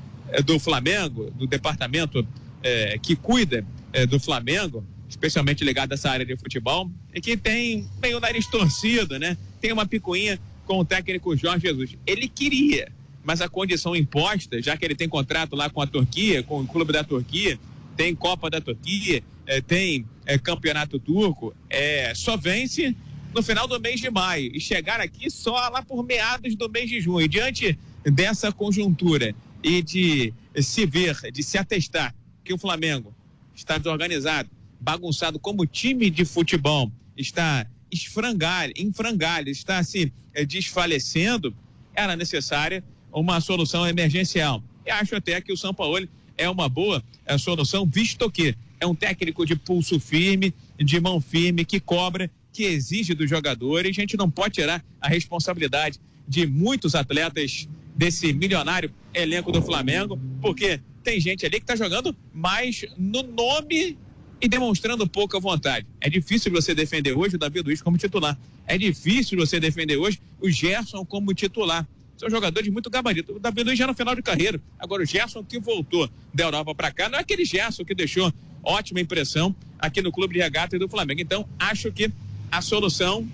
do 0.46 0.60
Flamengo, 0.60 1.32
do 1.32 1.48
departamento 1.48 2.26
é, 2.62 2.98
que 2.98 3.16
cuida 3.16 3.66
é, 3.94 4.06
do 4.06 4.20
Flamengo, 4.20 4.84
especialmente 5.10 5.64
ligado 5.64 5.92
a 5.92 5.96
essa 5.96 6.10
área 6.10 6.26
de 6.26 6.36
futebol, 6.36 6.90
é 7.14 7.22
que 7.22 7.38
tem 7.38 7.88
meio 8.02 8.20
nariz 8.20 8.46
torcido, 8.48 9.18
né? 9.18 9.38
Tem 9.62 9.72
uma 9.72 9.86
picuinha 9.86 10.40
com 10.66 10.80
o 10.80 10.86
técnico 10.86 11.36
Jorge 11.36 11.68
Jesus. 11.68 11.96
Ele 12.06 12.28
queria, 12.28 12.92
mas 13.24 13.42
a 13.42 13.48
condição 13.48 13.96
imposta, 13.96 14.62
já 14.62 14.76
que 14.76 14.86
ele 14.86 14.96
tem 14.96 15.08
contrato 15.08 15.56
lá 15.56 15.70
com 15.70 15.82
a 15.82 15.88
Turquia, 15.88 16.44
com 16.44 16.62
o 16.62 16.68
clube 16.68 16.92
da 16.92 17.04
Turquia, 17.04 17.58
tem 17.96 18.14
Copa 18.14 18.50
da 18.50 18.60
Turquia, 18.60 19.24
é, 19.46 19.62
tem 19.62 20.06
é, 20.26 20.38
Campeonato 20.38 21.00
Turco, 21.00 21.56
é, 21.70 22.14
só 22.14 22.36
vence 22.36 22.96
no 23.34 23.42
final 23.42 23.68
do 23.68 23.80
mês 23.80 24.00
de 24.00 24.10
maio 24.10 24.52
e 24.54 24.60
chegar 24.60 25.00
aqui 25.00 25.30
só 25.30 25.54
lá 25.70 25.82
por 25.82 26.04
meados 26.04 26.56
do 26.56 26.70
mês 26.70 26.90
de 26.90 27.00
junho. 27.00 27.28
Diante 27.28 27.78
dessa 28.04 28.52
conjuntura 28.52 29.34
e 29.68 29.82
de 29.82 30.34
se 30.62 30.86
ver, 30.86 31.20
de 31.32 31.44
se 31.44 31.58
atestar 31.58 32.16
que 32.44 32.54
o 32.54 32.58
Flamengo 32.58 33.14
está 33.54 33.78
desorganizado, 33.78 34.50
bagunçado 34.80 35.38
como 35.38 35.66
time 35.66 36.10
de 36.10 36.24
futebol 36.24 36.90
está 37.18 37.68
esfrangalho, 37.92 38.72
em 38.78 38.94
frangalho, 38.94 39.50
está 39.50 39.84
se 39.84 40.14
eh, 40.34 40.46
desfalecendo, 40.46 41.54
era 41.94 42.16
necessária 42.16 42.82
uma 43.12 43.42
solução 43.42 43.86
emergencial. 43.86 44.64
E 44.86 44.92
acho 44.92 45.16
até 45.16 45.42
que 45.42 45.52
o 45.52 45.58
São 45.58 45.74
Paulo 45.74 46.08
é 46.38 46.50
uma 46.50 46.70
boa 46.70 47.04
é, 47.26 47.38
solução, 47.38 47.86
visto 47.86 48.30
que 48.32 48.56
é 48.80 48.86
um 48.86 48.96
técnico 48.96 49.46
de 49.46 49.56
pulso 49.56 50.00
firme, 50.00 50.54
de 50.78 51.00
mão 51.02 51.20
firme, 51.20 51.66
que 51.66 51.80
cobra, 51.80 52.30
que 52.54 52.64
exige 52.64 53.14
dos 53.14 53.30
jogadores. 53.30 53.90
A 53.90 54.02
gente 54.02 54.16
não 54.16 54.30
pode 54.30 54.54
tirar 54.54 54.86
a 55.02 55.10
responsabilidade 55.10 56.00
de 56.28 56.46
muitos 56.46 56.94
atletas 56.94 57.68
desse 57.98 58.32
milionário 58.32 58.92
elenco 59.14 59.52
do 59.52 59.62
Flamengo, 59.62 60.20
porque 60.40 60.80
tem 61.04 61.20
gente 61.20 61.46
ali 61.46 61.58
que 61.58 61.64
está 61.64 61.76
jogando 61.76 62.16
mais 62.34 62.86
no 62.98 63.24
nome 63.24 63.98
e 64.40 64.48
demonstrando 64.48 65.08
pouca 65.08 65.40
vontade. 65.40 65.88
É 66.00 66.10
difícil 66.10 66.52
você 66.52 66.76
defender 66.76 67.18
hoje 67.18 67.36
o 67.36 67.40
Davi 67.40 67.60
Luiz 67.62 67.82
como 67.82 67.98
titular. 67.98 68.38
É 68.68 68.78
difícil 68.78 69.38
você 69.38 69.60
defender 69.60 69.98
hoje 69.98 70.22
o 70.40 70.50
Gerson 70.50 71.04
como 71.04 71.34
titular. 71.34 71.88
São 72.18 72.30
jogadores 72.30 72.70
muito 72.72 72.90
gabarito. 72.90 73.36
O 73.36 73.40
Davi 73.40 73.64
Luiz 73.64 73.78
já 73.78 73.88
no 73.88 73.96
final 73.96 74.16
de 74.16 74.22
carreira. 74.22 74.62
Agora 74.78 75.02
o 75.02 75.06
Gerson 75.06 75.44
que 75.44 75.60
voltou 75.60 76.10
da 76.34 76.44
Europa 76.44 76.76
para 76.76 76.92
cá, 76.92 77.10
não 77.10 77.18
é 77.18 77.22
aquele 77.22 77.46
Gerson 77.46 77.84
que 77.84 77.96
deixou 77.96 78.32
ótima 78.64 79.00
impressão 79.00 79.56
aqui 79.80 80.02
no 80.02 80.12
Clube 80.12 80.36
de 80.36 80.42
Regata 80.42 80.76
e 80.76 80.80
do 80.80 80.90
Flamengo. 80.90 81.22
Então, 81.22 81.48
acho 81.58 81.92
que 81.92 82.12
a 82.52 82.62
solução 82.62 83.28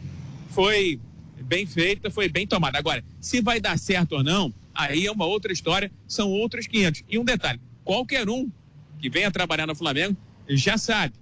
foi 0.52 1.00
bem 1.54 1.68
feita, 1.68 2.10
foi 2.10 2.28
bem 2.28 2.48
tomada. 2.48 2.80
Agora, 2.80 3.04
se 3.22 3.40
vai 3.40 3.60
dar 3.60 3.78
certo 3.78 4.14
ou 4.14 4.24
não, 4.24 4.52
aí 4.74 5.06
é 5.06 5.12
uma 5.12 5.26
outra 5.26 5.54
história, 5.54 5.92
são 6.08 6.32
outros 6.32 6.66
500. 6.66 7.04
E 7.08 7.20
um 7.20 7.24
detalhe: 7.24 7.62
qualquer 7.84 8.28
um 8.28 8.50
que 9.00 9.08
venha 9.08 9.30
trabalhar 9.30 9.68
no 9.68 9.76
Flamengo 9.76 10.18
já 10.50 10.80
sabe 10.80 11.14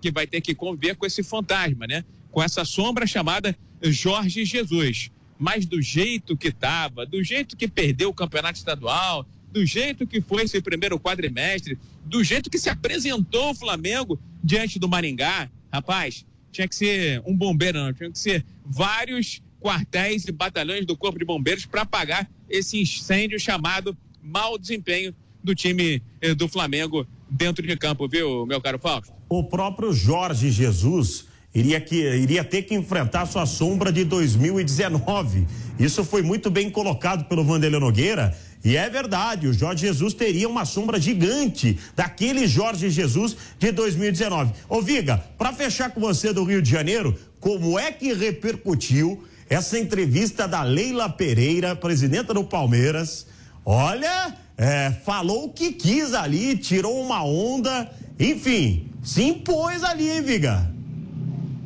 que 0.00 0.10
vai 0.10 0.26
ter 0.26 0.40
que 0.40 0.54
conviver 0.56 0.96
com 0.96 1.06
esse 1.06 1.22
fantasma, 1.22 1.86
né? 1.86 2.04
Com 2.32 2.42
essa 2.42 2.64
sombra 2.64 3.06
chamada 3.06 3.56
Jorge 3.80 4.44
Jesus. 4.44 5.10
Mas 5.38 5.64
do 5.64 5.80
jeito 5.80 6.36
que 6.36 6.48
estava, 6.48 7.06
do 7.06 7.22
jeito 7.22 7.56
que 7.56 7.68
perdeu 7.68 8.08
o 8.08 8.14
campeonato 8.14 8.58
estadual, 8.58 9.24
do 9.52 9.64
jeito 9.64 10.04
que 10.04 10.20
foi 10.20 10.42
esse 10.42 10.60
primeiro 10.60 10.98
quadrimestre, 10.98 11.78
do 12.04 12.24
jeito 12.24 12.50
que 12.50 12.58
se 12.58 12.68
apresentou 12.68 13.50
o 13.50 13.54
Flamengo 13.54 14.18
diante 14.42 14.78
do 14.80 14.88
Maringá, 14.88 15.48
rapaz, 15.72 16.26
tinha 16.50 16.66
que 16.66 16.74
ser 16.74 17.22
um 17.24 17.36
bombeiro, 17.36 17.78
não, 17.78 17.92
tinha 17.92 18.10
que 18.10 18.18
ser 18.18 18.44
vários 18.64 19.40
quartéis 19.60 20.24
e 20.26 20.32
batalhões 20.32 20.86
do 20.86 20.96
Corpo 20.96 21.18
de 21.18 21.24
Bombeiros 21.24 21.66
para 21.66 21.82
apagar 21.82 22.28
esse 22.48 22.80
incêndio 22.80 23.38
chamado 23.38 23.96
mau 24.22 24.58
desempenho 24.58 25.14
do 25.42 25.54
time 25.54 26.02
eh, 26.20 26.34
do 26.34 26.48
Flamengo 26.48 27.06
dentro 27.30 27.66
de 27.66 27.76
campo, 27.76 28.08
viu, 28.08 28.46
meu 28.46 28.60
caro 28.60 28.78
Fausto? 28.78 29.12
O 29.28 29.44
próprio 29.44 29.92
Jorge 29.92 30.50
Jesus 30.50 31.26
iria, 31.54 31.80
que, 31.80 31.96
iria 31.96 32.44
ter 32.44 32.62
que 32.62 32.74
enfrentar 32.74 33.26
sua 33.26 33.46
sombra 33.46 33.92
de 33.92 34.04
2019. 34.04 35.46
Isso 35.78 36.04
foi 36.04 36.22
muito 36.22 36.50
bem 36.50 36.70
colocado 36.70 37.24
pelo 37.24 37.44
Vanderlei 37.44 37.80
Nogueira. 37.80 38.36
E 38.64 38.76
é 38.76 38.90
verdade, 38.90 39.46
o 39.46 39.52
Jorge 39.52 39.86
Jesus 39.86 40.12
teria 40.12 40.48
uma 40.48 40.64
sombra 40.64 41.00
gigante 41.00 41.78
daquele 41.94 42.48
Jorge 42.48 42.90
Jesus 42.90 43.36
de 43.58 43.70
2019. 43.70 44.52
Ô 44.68 44.82
Viga, 44.82 45.18
para 45.38 45.52
fechar 45.52 45.90
com 45.90 46.00
você 46.00 46.32
do 46.32 46.42
Rio 46.42 46.60
de 46.60 46.70
Janeiro, 46.70 47.16
como 47.38 47.78
é 47.78 47.92
que 47.92 48.12
repercutiu 48.12 49.22
essa 49.48 49.78
entrevista 49.78 50.46
da 50.46 50.62
Leila 50.62 51.08
Pereira, 51.08 51.76
presidenta 51.76 52.34
do 52.34 52.44
Palmeiras? 52.44 53.26
Olha, 53.64 54.36
é, 54.56 54.90
falou 55.04 55.46
o 55.46 55.52
que 55.52 55.72
quis 55.72 56.14
ali, 56.14 56.56
tirou 56.56 57.00
uma 57.00 57.24
onda, 57.24 57.90
enfim, 58.18 58.88
se 59.02 59.22
impôs 59.22 59.82
ali, 59.84 60.10
hein, 60.10 60.22
Viga? 60.22 60.70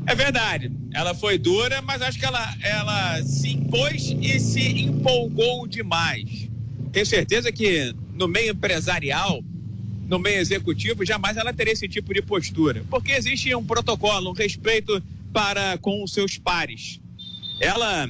É 0.06 0.14
verdade. 0.14 0.72
Ela 0.92 1.14
foi 1.14 1.38
dura, 1.38 1.80
mas 1.82 2.02
acho 2.02 2.18
que 2.18 2.24
ela, 2.24 2.54
ela 2.62 3.22
se 3.22 3.50
impôs 3.50 4.14
e 4.20 4.40
se 4.40 4.82
empolgou 4.82 5.66
demais. 5.66 6.48
Tenho 6.92 7.06
certeza 7.06 7.52
que 7.52 7.94
no 8.14 8.26
meio 8.26 8.52
empresarial, 8.52 9.42
no 10.08 10.18
meio 10.18 10.40
executivo, 10.40 11.04
jamais 11.04 11.36
ela 11.36 11.52
teria 11.52 11.72
esse 11.72 11.88
tipo 11.88 12.12
de 12.12 12.20
postura. 12.20 12.84
Porque 12.90 13.12
existe 13.12 13.54
um 13.54 13.64
protocolo, 13.64 14.30
um 14.30 14.34
respeito 14.34 15.02
para 15.32 15.78
com 15.78 16.02
os 16.02 16.12
seus 16.12 16.36
pares. 16.36 16.99
Ela 17.60 18.08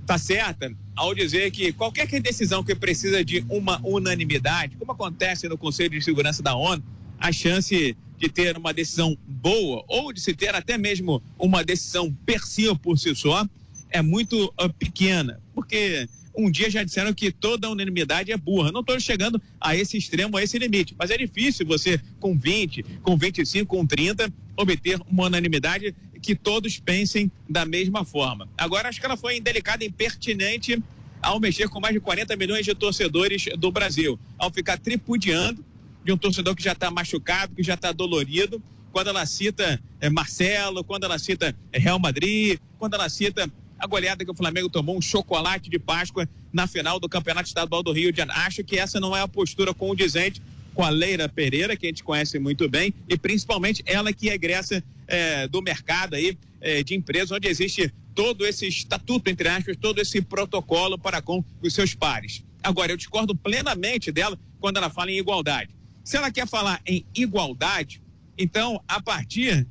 está 0.00 0.16
certa 0.16 0.72
ao 0.94 1.14
dizer 1.14 1.50
que 1.50 1.72
qualquer 1.72 2.06
decisão 2.20 2.62
que 2.62 2.74
precisa 2.74 3.24
de 3.24 3.44
uma 3.48 3.80
unanimidade, 3.84 4.76
como 4.76 4.92
acontece 4.92 5.48
no 5.48 5.58
Conselho 5.58 5.90
de 5.90 6.04
Segurança 6.04 6.42
da 6.42 6.54
ONU, 6.54 6.82
a 7.18 7.32
chance 7.32 7.96
de 8.16 8.28
ter 8.28 8.56
uma 8.56 8.72
decisão 8.72 9.18
boa 9.26 9.84
ou 9.88 10.12
de 10.12 10.20
se 10.20 10.32
ter 10.32 10.54
até 10.54 10.78
mesmo 10.78 11.20
uma 11.36 11.64
decisão 11.64 12.12
per 12.24 12.46
si 12.46 12.68
ou 12.68 12.76
por 12.76 12.96
si 12.96 13.14
só 13.14 13.44
é 13.90 14.00
muito 14.00 14.52
uh, 14.60 14.72
pequena, 14.78 15.40
porque 15.54 16.08
um 16.36 16.50
dia 16.50 16.70
já 16.70 16.82
disseram 16.82 17.12
que 17.12 17.30
toda 17.30 17.70
unanimidade 17.70 18.32
é 18.32 18.36
burra. 18.36 18.72
Não 18.72 18.80
estou 18.80 18.98
chegando 18.98 19.40
a 19.60 19.76
esse 19.76 19.96
extremo, 19.96 20.36
a 20.36 20.42
esse 20.42 20.58
limite, 20.58 20.94
mas 20.98 21.10
é 21.10 21.16
difícil 21.16 21.66
você, 21.66 22.00
com 22.18 22.36
20, 22.36 22.82
com 23.02 23.16
25, 23.16 23.66
com 23.76 23.86
30, 23.86 24.32
obter 24.56 25.00
uma 25.10 25.26
unanimidade 25.26 25.94
que 26.20 26.34
todos 26.34 26.78
pensem 26.78 27.30
da 27.48 27.64
mesma 27.64 28.04
forma. 28.04 28.48
Agora, 28.56 28.88
acho 28.88 28.98
que 28.98 29.06
ela 29.06 29.16
foi 29.16 29.36
indelicada 29.36 29.84
impertinente 29.84 30.82
ao 31.20 31.40
mexer 31.40 31.68
com 31.68 31.80
mais 31.80 31.94
de 31.94 32.00
40 32.00 32.36
milhões 32.36 32.64
de 32.64 32.74
torcedores 32.74 33.44
do 33.58 33.70
Brasil, 33.70 34.18
ao 34.38 34.50
ficar 34.50 34.78
tripudiando 34.78 35.64
de 36.04 36.12
um 36.12 36.16
torcedor 36.16 36.54
que 36.54 36.62
já 36.62 36.72
está 36.72 36.90
machucado, 36.90 37.54
que 37.54 37.62
já 37.62 37.74
está 37.74 37.92
dolorido, 37.92 38.62
quando 38.92 39.08
ela 39.08 39.26
cita 39.26 39.82
é, 40.00 40.08
Marcelo, 40.08 40.84
quando 40.84 41.04
ela 41.04 41.18
cita 41.18 41.54
é, 41.72 41.78
Real 41.78 41.98
Madrid, 41.98 42.58
quando 42.78 42.94
ela 42.94 43.08
cita 43.08 43.50
a 43.84 43.86
goleada 43.86 44.24
que 44.24 44.30
o 44.30 44.34
Flamengo 44.34 44.70
tomou 44.70 44.96
um 44.96 45.02
chocolate 45.02 45.68
de 45.68 45.78
Páscoa 45.78 46.26
na 46.50 46.66
final 46.66 46.98
do 46.98 47.06
Campeonato 47.06 47.48
Estadual 47.48 47.82
do 47.82 47.92
Rio 47.92 48.10
de 48.10 48.16
Janeiro. 48.16 48.40
Acho 48.40 48.64
que 48.64 48.78
essa 48.78 48.98
não 48.98 49.14
é 49.14 49.20
a 49.20 49.28
postura 49.28 49.74
condizente 49.74 50.40
com 50.72 50.82
a 50.82 50.88
Leira 50.88 51.28
Pereira, 51.28 51.76
que 51.76 51.86
a 51.86 51.90
gente 51.90 52.02
conhece 52.02 52.38
muito 52.38 52.68
bem, 52.68 52.94
e 53.08 53.16
principalmente 53.16 53.82
ela 53.86 54.12
que 54.12 54.30
é 54.30 54.34
egressa 54.34 54.82
é, 55.06 55.46
do 55.46 55.60
mercado 55.60 56.14
aí 56.14 56.36
é, 56.62 56.82
de 56.82 56.94
empresas, 56.94 57.30
onde 57.30 57.46
existe 57.46 57.92
todo 58.14 58.46
esse 58.46 58.66
estatuto, 58.66 59.30
entre 59.30 59.48
aspas, 59.48 59.76
todo 59.76 60.00
esse 60.00 60.22
protocolo 60.22 60.98
para 60.98 61.20
com 61.20 61.44
os 61.62 61.74
seus 61.74 61.94
pares. 61.94 62.42
Agora, 62.62 62.90
eu 62.90 62.96
discordo 62.96 63.36
plenamente 63.36 64.10
dela 64.10 64.38
quando 64.58 64.78
ela 64.78 64.88
fala 64.88 65.10
em 65.10 65.18
igualdade. 65.18 65.76
Se 66.02 66.16
ela 66.16 66.30
quer 66.30 66.48
falar 66.48 66.80
em 66.86 67.04
igualdade, 67.14 68.00
então, 68.38 68.82
a 68.88 69.00
partir 69.00 69.66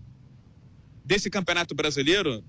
desse 1.03 1.29
campeonato 1.29 1.73
brasileiro, 1.73 2.43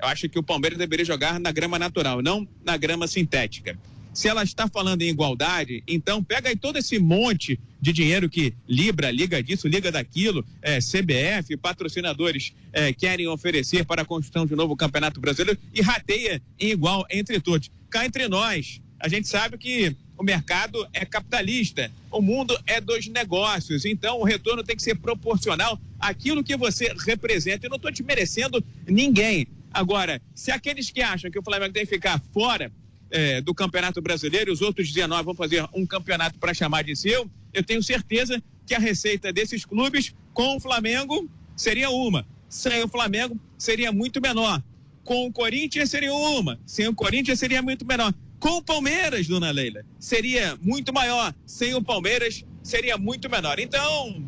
eu 0.00 0.08
acho 0.08 0.28
que 0.28 0.38
o 0.38 0.42
Palmeiras 0.42 0.78
deveria 0.78 1.04
jogar 1.04 1.40
na 1.40 1.52
grama 1.52 1.78
natural, 1.78 2.22
não 2.22 2.46
na 2.64 2.76
grama 2.76 3.06
sintética. 3.06 3.78
Se 4.12 4.28
ela 4.28 4.42
está 4.42 4.66
falando 4.66 5.02
em 5.02 5.10
igualdade, 5.10 5.82
então 5.86 6.24
pega 6.24 6.48
aí 6.48 6.56
todo 6.56 6.78
esse 6.78 6.98
monte 6.98 7.60
de 7.78 7.92
dinheiro 7.92 8.30
que 8.30 8.54
Libra, 8.66 9.10
liga 9.10 9.42
disso, 9.42 9.68
liga 9.68 9.92
daquilo, 9.92 10.42
é, 10.62 10.78
CBF, 10.78 11.54
patrocinadores 11.58 12.54
é, 12.72 12.94
querem 12.94 13.28
oferecer 13.28 13.84
para 13.84 14.02
a 14.02 14.04
construção 14.06 14.46
de 14.46 14.54
um 14.54 14.56
novo 14.56 14.74
campeonato 14.74 15.20
brasileiro 15.20 15.60
e 15.74 15.82
rateia 15.82 16.42
em 16.58 16.70
igual 16.70 17.04
entre 17.10 17.38
todos. 17.40 17.70
Cá 17.90 18.06
entre 18.06 18.26
nós, 18.26 18.80
a 18.98 19.06
gente 19.06 19.28
sabe 19.28 19.58
que 19.58 19.94
o 20.16 20.22
mercado 20.22 20.86
é 20.92 21.04
capitalista, 21.04 21.92
o 22.10 22.22
mundo 22.22 22.58
é 22.66 22.80
dos 22.80 23.06
negócios, 23.08 23.84
então 23.84 24.18
o 24.18 24.24
retorno 24.24 24.64
tem 24.64 24.74
que 24.74 24.82
ser 24.82 24.94
proporcional 24.94 25.78
àquilo 26.00 26.42
que 26.42 26.56
você 26.56 26.94
representa. 27.04 27.66
Eu 27.66 27.70
não 27.70 27.76
estou 27.76 27.92
te 27.92 28.02
merecendo 28.02 28.64
ninguém. 28.86 29.46
Agora, 29.76 30.22
se 30.34 30.50
aqueles 30.50 30.90
que 30.90 31.02
acham 31.02 31.30
que 31.30 31.38
o 31.38 31.42
Flamengo 31.42 31.74
tem 31.74 31.84
que 31.84 31.94
ficar 31.94 32.18
fora 32.32 32.72
é, 33.10 33.42
do 33.42 33.54
Campeonato 33.54 34.00
Brasileiro 34.00 34.50
e 34.50 34.52
os 34.54 34.62
outros 34.62 34.90
19 34.90 35.22
vão 35.22 35.34
fazer 35.34 35.68
um 35.74 35.84
campeonato 35.84 36.38
para 36.38 36.54
chamar 36.54 36.82
de 36.82 36.96
seu, 36.96 37.30
eu 37.52 37.62
tenho 37.62 37.82
certeza 37.82 38.42
que 38.66 38.74
a 38.74 38.78
receita 38.78 39.30
desses 39.30 39.66
clubes 39.66 40.14
com 40.32 40.56
o 40.56 40.60
Flamengo 40.60 41.28
seria 41.54 41.90
uma. 41.90 42.26
Sem 42.48 42.82
o 42.84 42.88
Flamengo 42.88 43.38
seria 43.58 43.92
muito 43.92 44.18
menor. 44.18 44.62
Com 45.04 45.26
o 45.26 45.32
Corinthians 45.32 45.90
seria 45.90 46.14
uma. 46.14 46.58
Sem 46.64 46.88
o 46.88 46.94
Corinthians 46.94 47.38
seria 47.38 47.60
muito 47.60 47.84
menor. 47.84 48.14
Com 48.40 48.56
o 48.56 48.62
Palmeiras, 48.62 49.26
dona 49.26 49.50
Leila, 49.50 49.84
seria 50.00 50.58
muito 50.62 50.90
maior. 50.90 51.34
Sem 51.44 51.74
o 51.74 51.82
Palmeiras, 51.82 52.42
seria 52.62 52.96
muito 52.96 53.28
menor. 53.28 53.58
Então, 53.58 54.24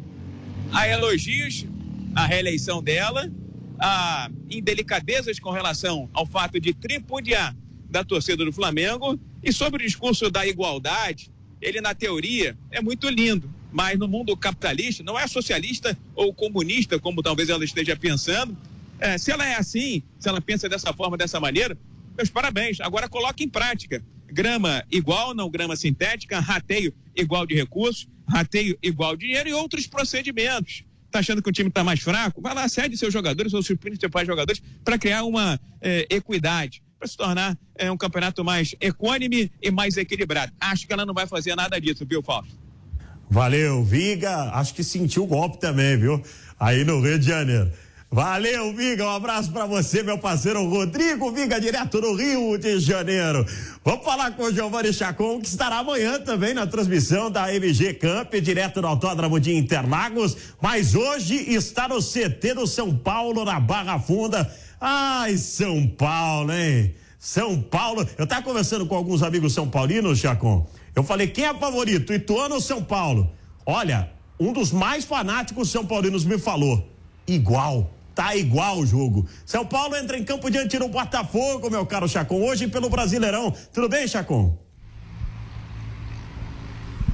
há 0.73 0.87
elogios 0.87 1.64
à 2.14 2.26
reeleição 2.26 2.83
dela, 2.83 3.33
há 3.78 4.30
indelicadezas 4.50 5.38
com 5.38 5.50
relação 5.50 6.08
ao 6.12 6.26
fato 6.26 6.61
de 6.61 6.73
tripudiar 6.75 7.54
da 7.88 8.04
torcida 8.04 8.44
do 8.44 8.52
Flamengo. 8.52 9.18
E 9.42 9.52
sobre 9.52 9.82
o 9.82 9.87
discurso 9.87 10.30
da 10.30 10.47
igualdade, 10.47 11.30
ele, 11.61 11.80
na 11.80 11.94
teoria, 11.94 12.56
é 12.70 12.80
muito 12.80 13.08
lindo. 13.08 13.50
Mas 13.70 13.99
no 13.99 14.08
mundo 14.08 14.37
capitalista, 14.37 15.02
não 15.02 15.18
é 15.18 15.26
socialista 15.26 15.97
ou 16.14 16.32
comunista, 16.32 16.99
como 16.99 17.23
talvez 17.23 17.49
ela 17.49 17.64
esteja 17.64 17.97
pensando. 17.97 18.56
É, 18.99 19.16
se 19.16 19.30
ela 19.30 19.47
é 19.47 19.54
assim, 19.56 20.02
se 20.18 20.28
ela 20.28 20.40
pensa 20.40 20.68
dessa 20.68 20.92
forma, 20.92 21.16
dessa 21.16 21.38
maneira, 21.38 21.76
meus 22.16 22.30
parabéns. 22.30 22.80
Agora 22.80 23.08
coloque 23.08 23.44
em 23.44 23.49
prática. 23.49 24.02
Grama 24.26 24.85
igual, 24.90 25.35
não 25.35 25.49
grama 25.49 25.76
sintética, 25.76 26.40
rateio 26.40 26.92
igual 27.14 27.47
de 27.47 27.54
recursos, 27.54 28.08
rateio 28.28 28.76
igual 28.82 29.16
de 29.16 29.26
dinheiro 29.26 29.49
e 29.49 29.52
outros 29.52 29.87
procedimentos. 29.87 30.85
Tá 31.11 31.21
achando 31.21 31.43
que 31.43 31.49
o 31.49 31.53
time 31.53 31.71
tá 31.71 31.83
mais 31.83 32.00
fraco, 32.00 32.41
vai 32.41 32.55
lá, 32.55 32.69
cede 32.69 32.97
seus 32.97 33.12
jogadores, 33.12 33.50
seus 33.50 33.69
principais 33.79 34.27
jogadores, 34.27 34.62
para 34.85 34.99
criar 34.99 35.25
uma 35.25 35.59
é, 35.81 36.07
equidade 36.11 36.83
para 36.99 37.09
se 37.09 37.17
tornar 37.17 37.57
é, 37.77 37.91
um 37.91 37.97
campeonato 37.97 38.45
mais 38.45 38.75
equânime 38.81 39.50
e 39.62 39.71
mais 39.71 39.97
equilibrado. 39.97 40.53
Acho 40.61 40.87
que 40.87 40.93
ela 40.93 41.07
não 41.07 41.15
vai 41.15 41.27
fazer 41.27 41.55
nada 41.55 41.81
disso, 41.81 42.05
viu, 42.05 42.23
Fausto? 42.23 42.59
Valeu, 43.31 43.85
Viga. 43.85 44.50
Acho 44.55 44.75
que 44.75 44.83
sentiu 44.83 45.25
o 45.25 45.27
golpe 45.27 45.61
também, 45.61 45.97
viu? 45.97 46.23
Aí 46.59 46.85
no 46.85 47.00
Rio 47.00 47.19
de 47.19 47.27
Janeiro. 47.27 47.71
Valeu, 48.11 48.73
Viga. 48.73 49.05
Um 49.05 49.11
abraço 49.11 49.53
para 49.53 49.67
você, 49.67 50.03
meu 50.03 50.17
parceiro 50.17 50.67
Rodrigo 50.67 51.31
Viga, 51.31 51.61
direto 51.61 52.00
do 52.00 52.15
Rio 52.15 52.57
de 52.57 52.81
Janeiro. 52.81 53.45
Vamos 53.85 54.03
falar 54.03 54.31
com 54.31 54.45
o 54.45 54.53
Giovanni 54.53 54.95
Chacon, 54.95 55.38
que 55.43 55.47
estará 55.47 55.81
amanhã 55.81 56.19
também 56.19 56.55
na 56.55 56.67
transmissão 56.67 57.31
da 57.31 57.55
MG 57.55 57.93
Camp, 57.93 58.33
direto 58.37 58.81
do 58.81 58.87
Autódromo 58.87 59.38
de 59.38 59.55
Interlagos. 59.55 60.55
Mas 60.59 60.95
hoje 60.95 61.35
está 61.53 61.87
no 61.87 61.99
CT 62.03 62.55
do 62.55 62.67
São 62.67 62.97
Paulo, 62.97 63.45
na 63.45 63.61
Barra 63.61 63.99
Funda. 63.99 64.50
Ai, 64.81 65.37
São 65.37 65.87
Paulo, 65.87 66.50
hein? 66.50 66.95
São 67.19 67.61
Paulo. 67.61 68.09
Eu 68.17 68.25
estava 68.25 68.41
conversando 68.41 68.87
com 68.87 68.95
alguns 68.95 69.23
amigos 69.23 69.53
são 69.53 69.69
paulinos, 69.69 70.19
Chacon. 70.19 70.67
Eu 70.97 71.03
falei, 71.03 71.27
quem 71.27 71.45
é 71.45 71.53
favorito, 71.53 72.11
Ituano 72.15 72.55
ou 72.55 72.61
São 72.61 72.83
Paulo? 72.83 73.31
Olha, 73.67 74.11
um 74.41 74.55
dos 74.55 74.73
mais 74.73 75.05
fanáticos 75.05 75.69
são 75.69 75.85
paulinos 75.85 76.25
me 76.25 76.38
falou, 76.38 76.88
igual. 77.27 77.98
Tá 78.19 78.35
igual 78.35 78.81
o 78.81 78.85
jogo. 78.85 79.29
São 79.47 79.65
Paulo 79.65 79.95
entra 79.95 80.19
em 80.19 80.25
campo 80.25 80.51
diante 80.51 80.77
do 80.77 80.89
Botafogo, 80.89 81.71
meu 81.71 81.87
caro 81.87 82.09
Chacon, 82.09 82.43
hoje 82.43 82.67
pelo 82.67 82.91
Brasileirão. 82.91 83.55
Tudo 83.73 83.89
bem, 83.89 84.09
Chacon? 84.09 84.59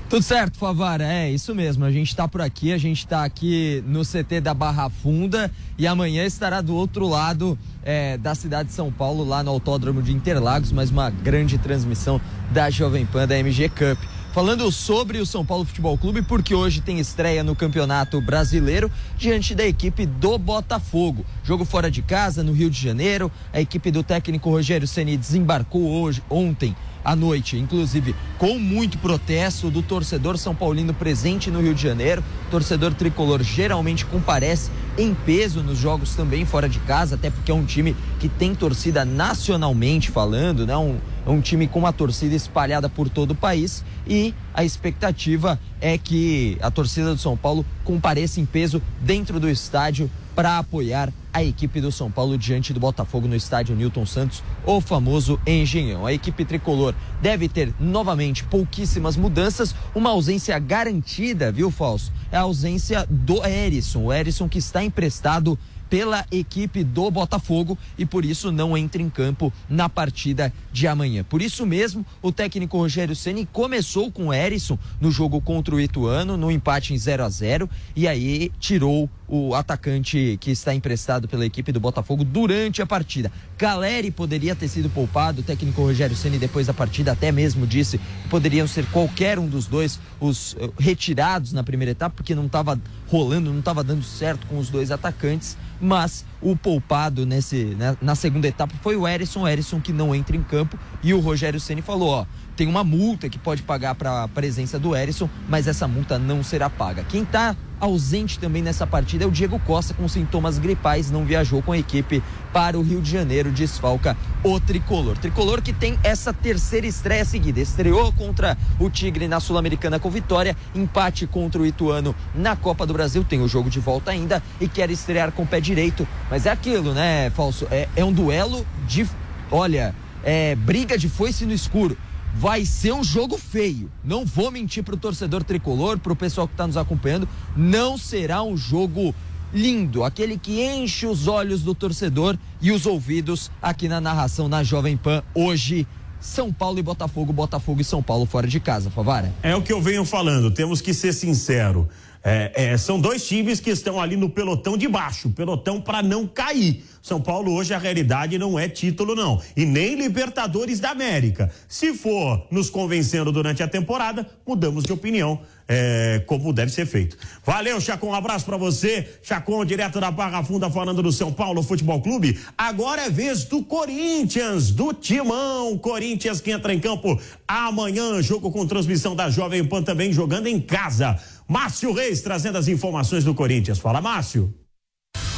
Tudo 0.08 0.22
certo, 0.22 0.56
Favara, 0.56 1.04
é 1.04 1.30
isso 1.30 1.54
mesmo. 1.54 1.84
A 1.84 1.90
gente 1.90 2.08
está 2.08 2.26
por 2.26 2.40
aqui, 2.40 2.72
a 2.72 2.78
gente 2.78 3.00
está 3.00 3.22
aqui 3.22 3.84
no 3.86 4.00
CT 4.00 4.40
da 4.40 4.54
Barra 4.54 4.88
Funda 4.88 5.50
e 5.76 5.86
amanhã 5.86 6.24
estará 6.24 6.62
do 6.62 6.74
outro 6.74 7.06
lado 7.06 7.58
é, 7.82 8.16
da 8.16 8.34
cidade 8.34 8.70
de 8.70 8.74
São 8.74 8.90
Paulo, 8.90 9.24
lá 9.24 9.42
no 9.42 9.50
Autódromo 9.50 10.00
de 10.00 10.10
Interlagos, 10.10 10.72
mais 10.72 10.90
uma 10.90 11.10
grande 11.10 11.58
transmissão 11.58 12.18
da 12.50 12.70
Jovem 12.70 13.04
Pan 13.04 13.28
da 13.28 13.38
MG 13.38 13.68
Cup 13.68 13.98
falando 14.34 14.68
sobre 14.72 15.18
o 15.18 15.26
São 15.26 15.46
Paulo 15.46 15.64
Futebol 15.64 15.96
Clube, 15.96 16.20
porque 16.20 16.56
hoje 16.56 16.80
tem 16.80 16.98
estreia 16.98 17.44
no 17.44 17.54
Campeonato 17.54 18.20
Brasileiro 18.20 18.90
diante 19.16 19.54
da 19.54 19.64
equipe 19.64 20.04
do 20.04 20.36
Botafogo. 20.36 21.24
Jogo 21.44 21.64
fora 21.64 21.88
de 21.88 22.02
casa, 22.02 22.42
no 22.42 22.52
Rio 22.52 22.68
de 22.68 22.76
Janeiro. 22.76 23.30
A 23.52 23.60
equipe 23.60 23.92
do 23.92 24.02
técnico 24.02 24.50
Rogério 24.50 24.88
Ceni 24.88 25.16
desembarcou 25.16 25.88
hoje, 25.88 26.20
ontem 26.28 26.74
à 27.04 27.14
noite, 27.14 27.56
inclusive 27.56 28.12
com 28.36 28.58
muito 28.58 28.98
protesto 28.98 29.70
do 29.70 29.82
torcedor 29.82 30.36
São 30.36 30.52
Paulino 30.52 30.92
presente 30.92 31.48
no 31.48 31.60
Rio 31.60 31.74
de 31.74 31.82
Janeiro. 31.82 32.24
torcedor 32.50 32.92
tricolor 32.92 33.40
geralmente 33.40 34.04
comparece 34.04 34.68
em 34.98 35.14
peso 35.14 35.62
nos 35.62 35.78
jogos 35.78 36.16
também 36.16 36.44
fora 36.44 36.68
de 36.68 36.80
casa, 36.80 37.14
até 37.14 37.30
porque 37.30 37.52
é 37.52 37.54
um 37.54 37.64
time 37.64 37.94
que 38.18 38.28
tem 38.28 38.52
torcida 38.52 39.04
nacionalmente 39.04 40.10
falando, 40.10 40.66
né? 40.66 40.76
Um, 40.76 40.98
um 41.26 41.40
time 41.40 41.66
com 41.66 41.78
uma 41.78 41.92
torcida 41.92 42.34
espalhada 42.34 42.88
por 42.88 43.08
todo 43.08 43.32
o 43.32 43.34
país 43.34 43.84
e 44.06 44.34
a 44.52 44.64
expectativa 44.64 45.58
é 45.80 45.96
que 45.96 46.58
a 46.60 46.70
torcida 46.70 47.14
do 47.14 47.20
São 47.20 47.36
Paulo 47.36 47.64
compareça 47.84 48.40
em 48.40 48.46
peso 48.46 48.80
dentro 49.00 49.40
do 49.40 49.48
estádio 49.48 50.10
para 50.34 50.58
apoiar 50.58 51.12
a 51.32 51.42
equipe 51.42 51.80
do 51.80 51.90
São 51.90 52.10
Paulo 52.10 52.36
diante 52.38 52.72
do 52.72 52.80
Botafogo 52.80 53.26
no 53.26 53.34
estádio 53.34 53.74
Newton 53.74 54.06
Santos, 54.06 54.42
o 54.64 54.80
famoso 54.80 55.38
Engenhão. 55.46 56.06
A 56.06 56.12
equipe 56.12 56.44
tricolor 56.44 56.94
deve 57.20 57.48
ter 57.48 57.74
novamente 57.80 58.44
pouquíssimas 58.44 59.16
mudanças, 59.16 59.74
uma 59.94 60.10
ausência 60.10 60.56
garantida, 60.58 61.50
viu, 61.50 61.70
Falso? 61.70 62.12
É 62.30 62.36
a 62.36 62.42
ausência 62.42 63.06
do 63.10 63.44
Erisson, 63.44 64.04
o 64.04 64.12
Erisson 64.12 64.48
que 64.48 64.58
está 64.58 64.84
emprestado 64.84 65.58
pela 65.88 66.24
equipe 66.30 66.82
do 66.82 67.10
Botafogo 67.10 67.78
e 67.96 68.04
por 68.04 68.24
isso 68.24 68.50
não 68.50 68.76
entra 68.76 69.00
em 69.00 69.10
campo 69.10 69.52
na 69.68 69.88
partida 69.88 70.52
de 70.72 70.86
amanhã. 70.86 71.24
Por 71.24 71.42
isso 71.42 71.64
mesmo, 71.66 72.04
o 72.22 72.32
técnico 72.32 72.78
Rogério 72.78 73.14
Ceni 73.14 73.46
começou 73.46 74.10
com 74.10 74.28
o 74.28 74.34
Erisson 74.34 74.78
no 75.00 75.10
jogo 75.10 75.40
contra 75.40 75.74
o 75.74 75.80
Ituano, 75.80 76.36
no 76.36 76.50
empate 76.50 76.94
em 76.94 76.98
0 76.98 77.24
a 77.24 77.28
0 77.28 77.70
e 77.94 78.08
aí 78.08 78.50
tirou 78.58 79.08
o 79.26 79.54
atacante 79.54 80.36
que 80.40 80.50
está 80.50 80.74
emprestado 80.74 81.26
pela 81.26 81.46
equipe 81.46 81.72
do 81.72 81.80
Botafogo 81.80 82.24
durante 82.24 82.82
a 82.82 82.86
partida. 82.86 83.32
Caleri 83.56 84.10
poderia 84.10 84.54
ter 84.54 84.68
sido 84.68 84.90
poupado, 84.90 85.40
o 85.40 85.44
técnico 85.44 85.82
Rogério 85.82 86.16
Ceni 86.16 86.38
depois 86.38 86.66
da 86.66 86.74
partida 86.74 87.12
até 87.12 87.32
mesmo 87.32 87.66
disse 87.66 87.98
que 87.98 88.28
poderiam 88.28 88.66
ser 88.66 88.84
qualquer 88.86 89.38
um 89.38 89.46
dos 89.46 89.66
dois 89.66 89.98
os 90.20 90.52
uh, 90.54 90.72
retirados 90.78 91.52
na 91.52 91.62
primeira 91.62 91.92
etapa 91.92 92.16
porque 92.16 92.34
não 92.34 92.46
estava 92.46 92.78
rolando, 93.08 93.50
não 93.50 93.60
estava 93.60 93.82
dando 93.82 94.02
certo 94.02 94.46
com 94.46 94.58
os 94.58 94.68
dois 94.68 94.90
atacantes 94.90 95.56
mas 95.84 96.24
o 96.40 96.56
poupado 96.56 97.26
nesse, 97.26 97.56
né, 97.76 97.96
na 98.00 98.14
segunda 98.14 98.48
etapa 98.48 98.74
foi 98.82 98.96
o 98.96 99.06
Erisson, 99.06 99.42
o 99.42 99.48
Erisson 99.48 99.80
que 99.80 99.92
não 99.92 100.14
entra 100.14 100.34
em 100.34 100.42
campo. 100.42 100.78
E 101.02 101.12
o 101.12 101.20
Rogério 101.20 101.60
Ceni 101.60 101.82
falou, 101.82 102.08
ó, 102.08 102.26
tem 102.56 102.68
uma 102.68 102.84
multa 102.84 103.28
que 103.28 103.38
pode 103.38 103.62
pagar 103.62 103.94
para 103.94 104.24
a 104.24 104.28
presença 104.28 104.78
do 104.78 104.94
Erisson, 104.94 105.28
mas 105.48 105.66
essa 105.66 105.88
multa 105.88 106.18
não 106.18 106.42
será 106.42 106.70
paga. 106.70 107.04
Quem 107.04 107.22
está 107.22 107.56
ausente 107.80 108.38
também 108.38 108.62
nessa 108.62 108.86
partida 108.86 109.24
é 109.24 109.26
o 109.26 109.30
Diego 109.30 109.58
Costa 109.58 109.92
com 109.92 110.08
sintomas 110.08 110.58
gripais, 110.58 111.10
não 111.10 111.24
viajou 111.24 111.60
com 111.60 111.72
a 111.72 111.78
equipe 111.78 112.22
para 112.52 112.78
o 112.78 112.82
Rio 112.82 113.02
de 113.02 113.10
Janeiro, 113.10 113.50
desfalca 113.50 114.16
o 114.42 114.58
tricolor. 114.60 115.18
Tricolor 115.18 115.60
que 115.60 115.72
tem 115.72 115.98
essa 116.02 116.32
terceira 116.32 116.86
estreia 116.86 117.24
seguida, 117.24 117.60
estreou 117.60 118.12
contra 118.12 118.56
o 118.78 118.88
Tigre 118.88 119.28
na 119.28 119.40
Sul-Americana 119.40 119.98
com 119.98 120.08
vitória, 120.08 120.56
empate 120.74 121.26
contra 121.26 121.60
o 121.60 121.66
Ituano 121.66 122.14
na 122.34 122.56
Copa 122.56 122.86
do 122.86 122.92
Brasil, 122.92 123.24
tem 123.24 123.42
o 123.42 123.48
jogo 123.48 123.68
de 123.68 123.80
volta 123.80 124.12
ainda 124.12 124.42
e 124.60 124.68
quer 124.68 124.90
estrear 124.90 125.32
com 125.32 125.42
o 125.42 125.46
pé 125.46 125.60
direito, 125.60 126.06
mas 126.30 126.46
é 126.46 126.50
aquilo, 126.50 126.94
né, 126.94 127.28
Falso? 127.30 127.66
É, 127.70 127.88
é 127.96 128.04
um 128.04 128.12
duelo 128.12 128.64
de, 128.86 129.06
olha, 129.50 129.94
é 130.22 130.54
briga 130.54 130.96
de 130.96 131.08
foice 131.08 131.44
no 131.44 131.52
escuro 131.52 131.98
vai 132.34 132.64
ser 132.64 132.92
um 132.92 133.04
jogo 133.04 133.38
feio. 133.38 133.90
Não 134.02 134.24
vou 134.24 134.50
mentir 134.50 134.82
pro 134.82 134.96
torcedor 134.96 135.44
tricolor, 135.44 135.98
pro 135.98 136.16
pessoal 136.16 136.46
que 136.46 136.54
está 136.54 136.66
nos 136.66 136.76
acompanhando, 136.76 137.28
não 137.56 137.96
será 137.96 138.42
um 138.42 138.56
jogo 138.56 139.14
lindo, 139.52 140.02
aquele 140.02 140.36
que 140.36 140.60
enche 140.60 141.06
os 141.06 141.28
olhos 141.28 141.62
do 141.62 141.74
torcedor 141.74 142.36
e 142.60 142.72
os 142.72 142.86
ouvidos 142.86 143.50
aqui 143.62 143.88
na 143.88 144.00
narração 144.00 144.48
na 144.48 144.64
Jovem 144.64 144.96
Pan 144.96 145.22
hoje. 145.34 145.86
São 146.20 146.50
Paulo 146.50 146.78
e 146.78 146.82
Botafogo, 146.82 147.34
Botafogo 147.34 147.82
e 147.82 147.84
São 147.84 148.02
Paulo 148.02 148.24
fora 148.24 148.48
de 148.48 148.58
casa, 148.58 148.90
Favara. 148.90 149.32
É 149.42 149.54
o 149.54 149.60
que 149.60 149.72
eu 149.72 149.80
venho 149.80 150.06
falando, 150.06 150.50
temos 150.50 150.80
que 150.80 150.94
ser 150.94 151.12
sincero. 151.12 151.86
É, 152.26 152.50
é, 152.54 152.76
são 152.78 152.98
dois 152.98 153.26
times 153.28 153.60
que 153.60 153.68
estão 153.68 154.00
ali 154.00 154.16
no 154.16 154.30
pelotão 154.30 154.78
de 154.78 154.88
baixo, 154.88 155.28
pelotão 155.28 155.78
para 155.78 156.02
não 156.02 156.26
cair. 156.26 156.82
São 157.02 157.20
Paulo 157.20 157.52
hoje 157.52 157.74
a 157.74 157.78
realidade 157.78 158.38
não 158.38 158.58
é 158.58 158.66
título 158.66 159.14
não 159.14 159.38
e 159.54 159.66
nem 159.66 159.94
Libertadores 159.94 160.80
da 160.80 160.88
América. 160.88 161.52
Se 161.68 161.92
for 161.92 162.46
nos 162.50 162.70
convencendo 162.70 163.30
durante 163.30 163.62
a 163.62 163.68
temporada, 163.68 164.26
mudamos 164.46 164.84
de 164.84 164.92
opinião. 164.94 165.38
É, 165.66 166.22
como 166.26 166.52
deve 166.52 166.70
ser 166.70 166.84
feito. 166.84 167.16
Valeu, 167.42 167.80
Chacon, 167.80 168.08
um 168.08 168.14
abraço 168.14 168.44
para 168.44 168.58
você. 168.58 169.08
Chacon, 169.22 169.64
direto 169.64 169.98
da 169.98 170.10
Barra 170.10 170.44
Funda, 170.44 170.68
falando 170.68 171.02
do 171.02 171.10
São 171.10 171.32
Paulo 171.32 171.62
Futebol 171.62 172.02
Clube. 172.02 172.38
Agora 172.56 173.02
é 173.02 173.10
vez 173.10 173.44
do 173.44 173.62
Corinthians, 173.62 174.70
do 174.70 174.92
Timão. 174.92 175.78
Corinthians 175.78 176.42
que 176.42 176.50
entra 176.50 176.74
em 176.74 176.80
campo 176.80 177.18
amanhã, 177.48 178.20
jogo 178.20 178.50
com 178.50 178.66
transmissão 178.66 179.16
da 179.16 179.30
Jovem 179.30 179.64
Pan 179.64 179.82
também, 179.82 180.12
jogando 180.12 180.48
em 180.48 180.60
casa. 180.60 181.18
Márcio 181.46 181.92
Reis 181.92 182.20
trazendo 182.20 182.58
as 182.58 182.68
informações 182.68 183.24
do 183.24 183.34
Corinthians. 183.34 183.78
Fala, 183.78 184.00
Márcio. 184.00 184.52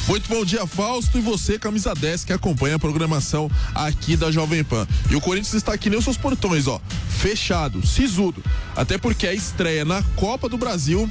Muito 0.09 0.29
bom 0.29 0.45
dia, 0.45 0.65
Fausto, 0.69 1.19
e 1.19 1.21
você, 1.21 1.59
camisa 1.59 1.93
10, 1.93 2.25
que 2.25 2.33
acompanha 2.33 2.77
a 2.77 2.79
programação 2.79 3.51
aqui 3.75 4.17
da 4.17 4.31
Jovem 4.31 4.63
Pan. 4.63 4.87
E 5.11 5.17
o 5.17 5.21
Corinthians 5.21 5.55
está 5.55 5.73
aqui 5.73 5.91
nos 5.91 6.05
seus 6.05 6.17
portões, 6.17 6.69
ó, 6.69 6.81
fechado, 7.09 7.85
sisudo. 7.85 8.43
Até 8.77 8.97
porque 8.99 9.27
a 9.27 9.35
estreia 9.35 9.85
na 9.85 10.05
Copa 10.15 10.49
do 10.49 10.57
Brasil 10.57 11.11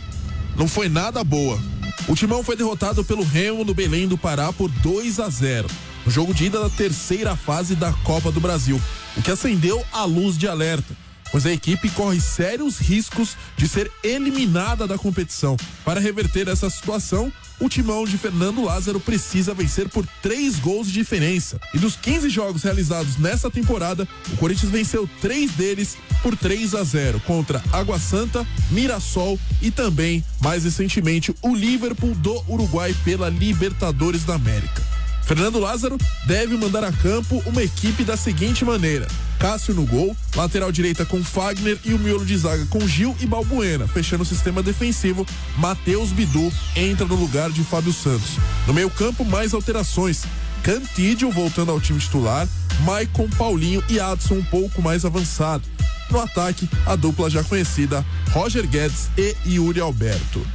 não 0.56 0.66
foi 0.66 0.88
nada 0.88 1.22
boa. 1.26 1.60
O 2.08 2.16
Timão 2.16 2.42
foi 2.42 2.56
derrotado 2.56 3.04
pelo 3.04 3.24
Remo 3.24 3.66
no 3.66 3.74
Belém 3.74 4.08
do 4.08 4.18
Pará 4.18 4.54
por 4.54 4.70
2 4.70 5.20
a 5.20 5.28
0 5.28 5.68
no 6.06 6.12
jogo 6.12 6.34
de 6.34 6.46
ida 6.46 6.62
da 6.62 6.70
terceira 6.70 7.36
fase 7.36 7.76
da 7.76 7.92
Copa 7.92 8.32
do 8.32 8.40
Brasil, 8.40 8.80
o 9.18 9.22
que 9.22 9.32
acendeu 9.32 9.84
a 9.92 10.06
luz 10.06 10.38
de 10.38 10.48
alerta 10.48 10.96
pois 11.32 11.46
a 11.46 11.52
equipe 11.52 11.90
corre 11.90 12.20
sérios 12.20 12.78
riscos 12.78 13.36
de 13.58 13.68
ser 13.68 13.92
eliminada 14.04 14.88
da 14.88 14.98
competição. 14.98 15.58
Para 15.84 16.00
reverter 16.00 16.48
essa 16.48 16.70
situação, 16.70 17.32
o 17.60 17.70
timão 17.70 18.06
de 18.06 18.18
Fernando 18.18 18.64
Lázaro 18.64 19.00
precisa 19.00 19.54
vencer 19.54 19.88
por 19.90 20.06
três 20.22 20.60
gols 20.60 20.88
de 20.88 20.94
diferença. 20.94 21.60
E 21.74 21.78
dos 21.78 21.96
15 21.96 22.30
jogos 22.30 22.64
realizados 22.64 23.18
nessa 23.18 23.50
temporada, 23.50 24.08
o 24.34 24.38
Corinthians 24.38 24.72
venceu 24.72 25.10
três 25.22 25.52
deles 25.52 25.98
por 26.22 26.36
3 26.36 26.76
a 26.76 26.84
0 26.84 27.20
contra 27.22 27.64
Água 27.72 28.00
Santa, 28.00 28.46
Mirassol 28.72 29.40
e 29.62 29.72
também, 29.72 30.24
mais 30.42 30.64
recentemente, 30.64 31.34
o 31.42 31.56
Liverpool 31.56 32.14
do 32.16 32.44
Uruguai 32.48 32.96
pela 33.04 33.30
Libertadores 33.30 34.24
da 34.24 34.36
América. 34.36 34.95
Fernando 35.26 35.60
Lázaro 35.60 35.98
deve 36.28 36.56
mandar 36.56 36.84
a 36.84 36.92
campo 36.92 37.42
uma 37.48 37.64
equipe 37.64 38.04
da 38.04 38.16
seguinte 38.16 38.64
maneira: 38.64 39.08
Cássio 39.40 39.74
no 39.74 39.84
gol, 39.86 40.16
lateral 40.36 40.72
direita 40.72 41.04
com 41.04 41.24
Fagner 41.24 41.80
e 41.84 41.94
o 41.94 42.00
miolo 42.00 42.24
de 42.24 42.38
zaga 42.38 42.66
com 42.68 42.88
Gil 42.88 43.16
e 43.20 43.26
Balbuena. 43.26 43.88
Fechando 43.88 44.22
o 44.22 44.26
sistema 44.26 44.62
defensivo, 44.62 45.26
Matheus 45.58 46.12
Bidu 46.12 46.54
entra 46.76 47.08
no 47.08 47.16
lugar 47.16 47.50
de 47.50 47.64
Fábio 47.64 47.92
Santos. 47.92 48.38
No 48.68 48.74
meio-campo, 48.74 49.26
mais 49.26 49.54
alterações. 49.54 50.24
Cantídio 50.62 51.32
voltando 51.32 51.72
ao 51.72 51.82
time 51.82 52.00
titular, 52.00 52.48
Maicon, 52.82 53.28
Paulinho 53.30 53.84
e 53.90 54.00
Adson 54.00 54.36
um 54.36 54.44
pouco 54.44 54.82
mais 54.82 55.06
avançado. 55.06 55.64
No 56.10 56.20
ataque, 56.20 56.70
a 56.86 56.96
dupla 56.96 57.30
já 57.30 57.44
conhecida 57.44 58.06
Roger 58.32 58.68
Guedes 58.68 59.10
e 59.18 59.36
Yuri 59.48 59.80
Alberto. 59.80 60.46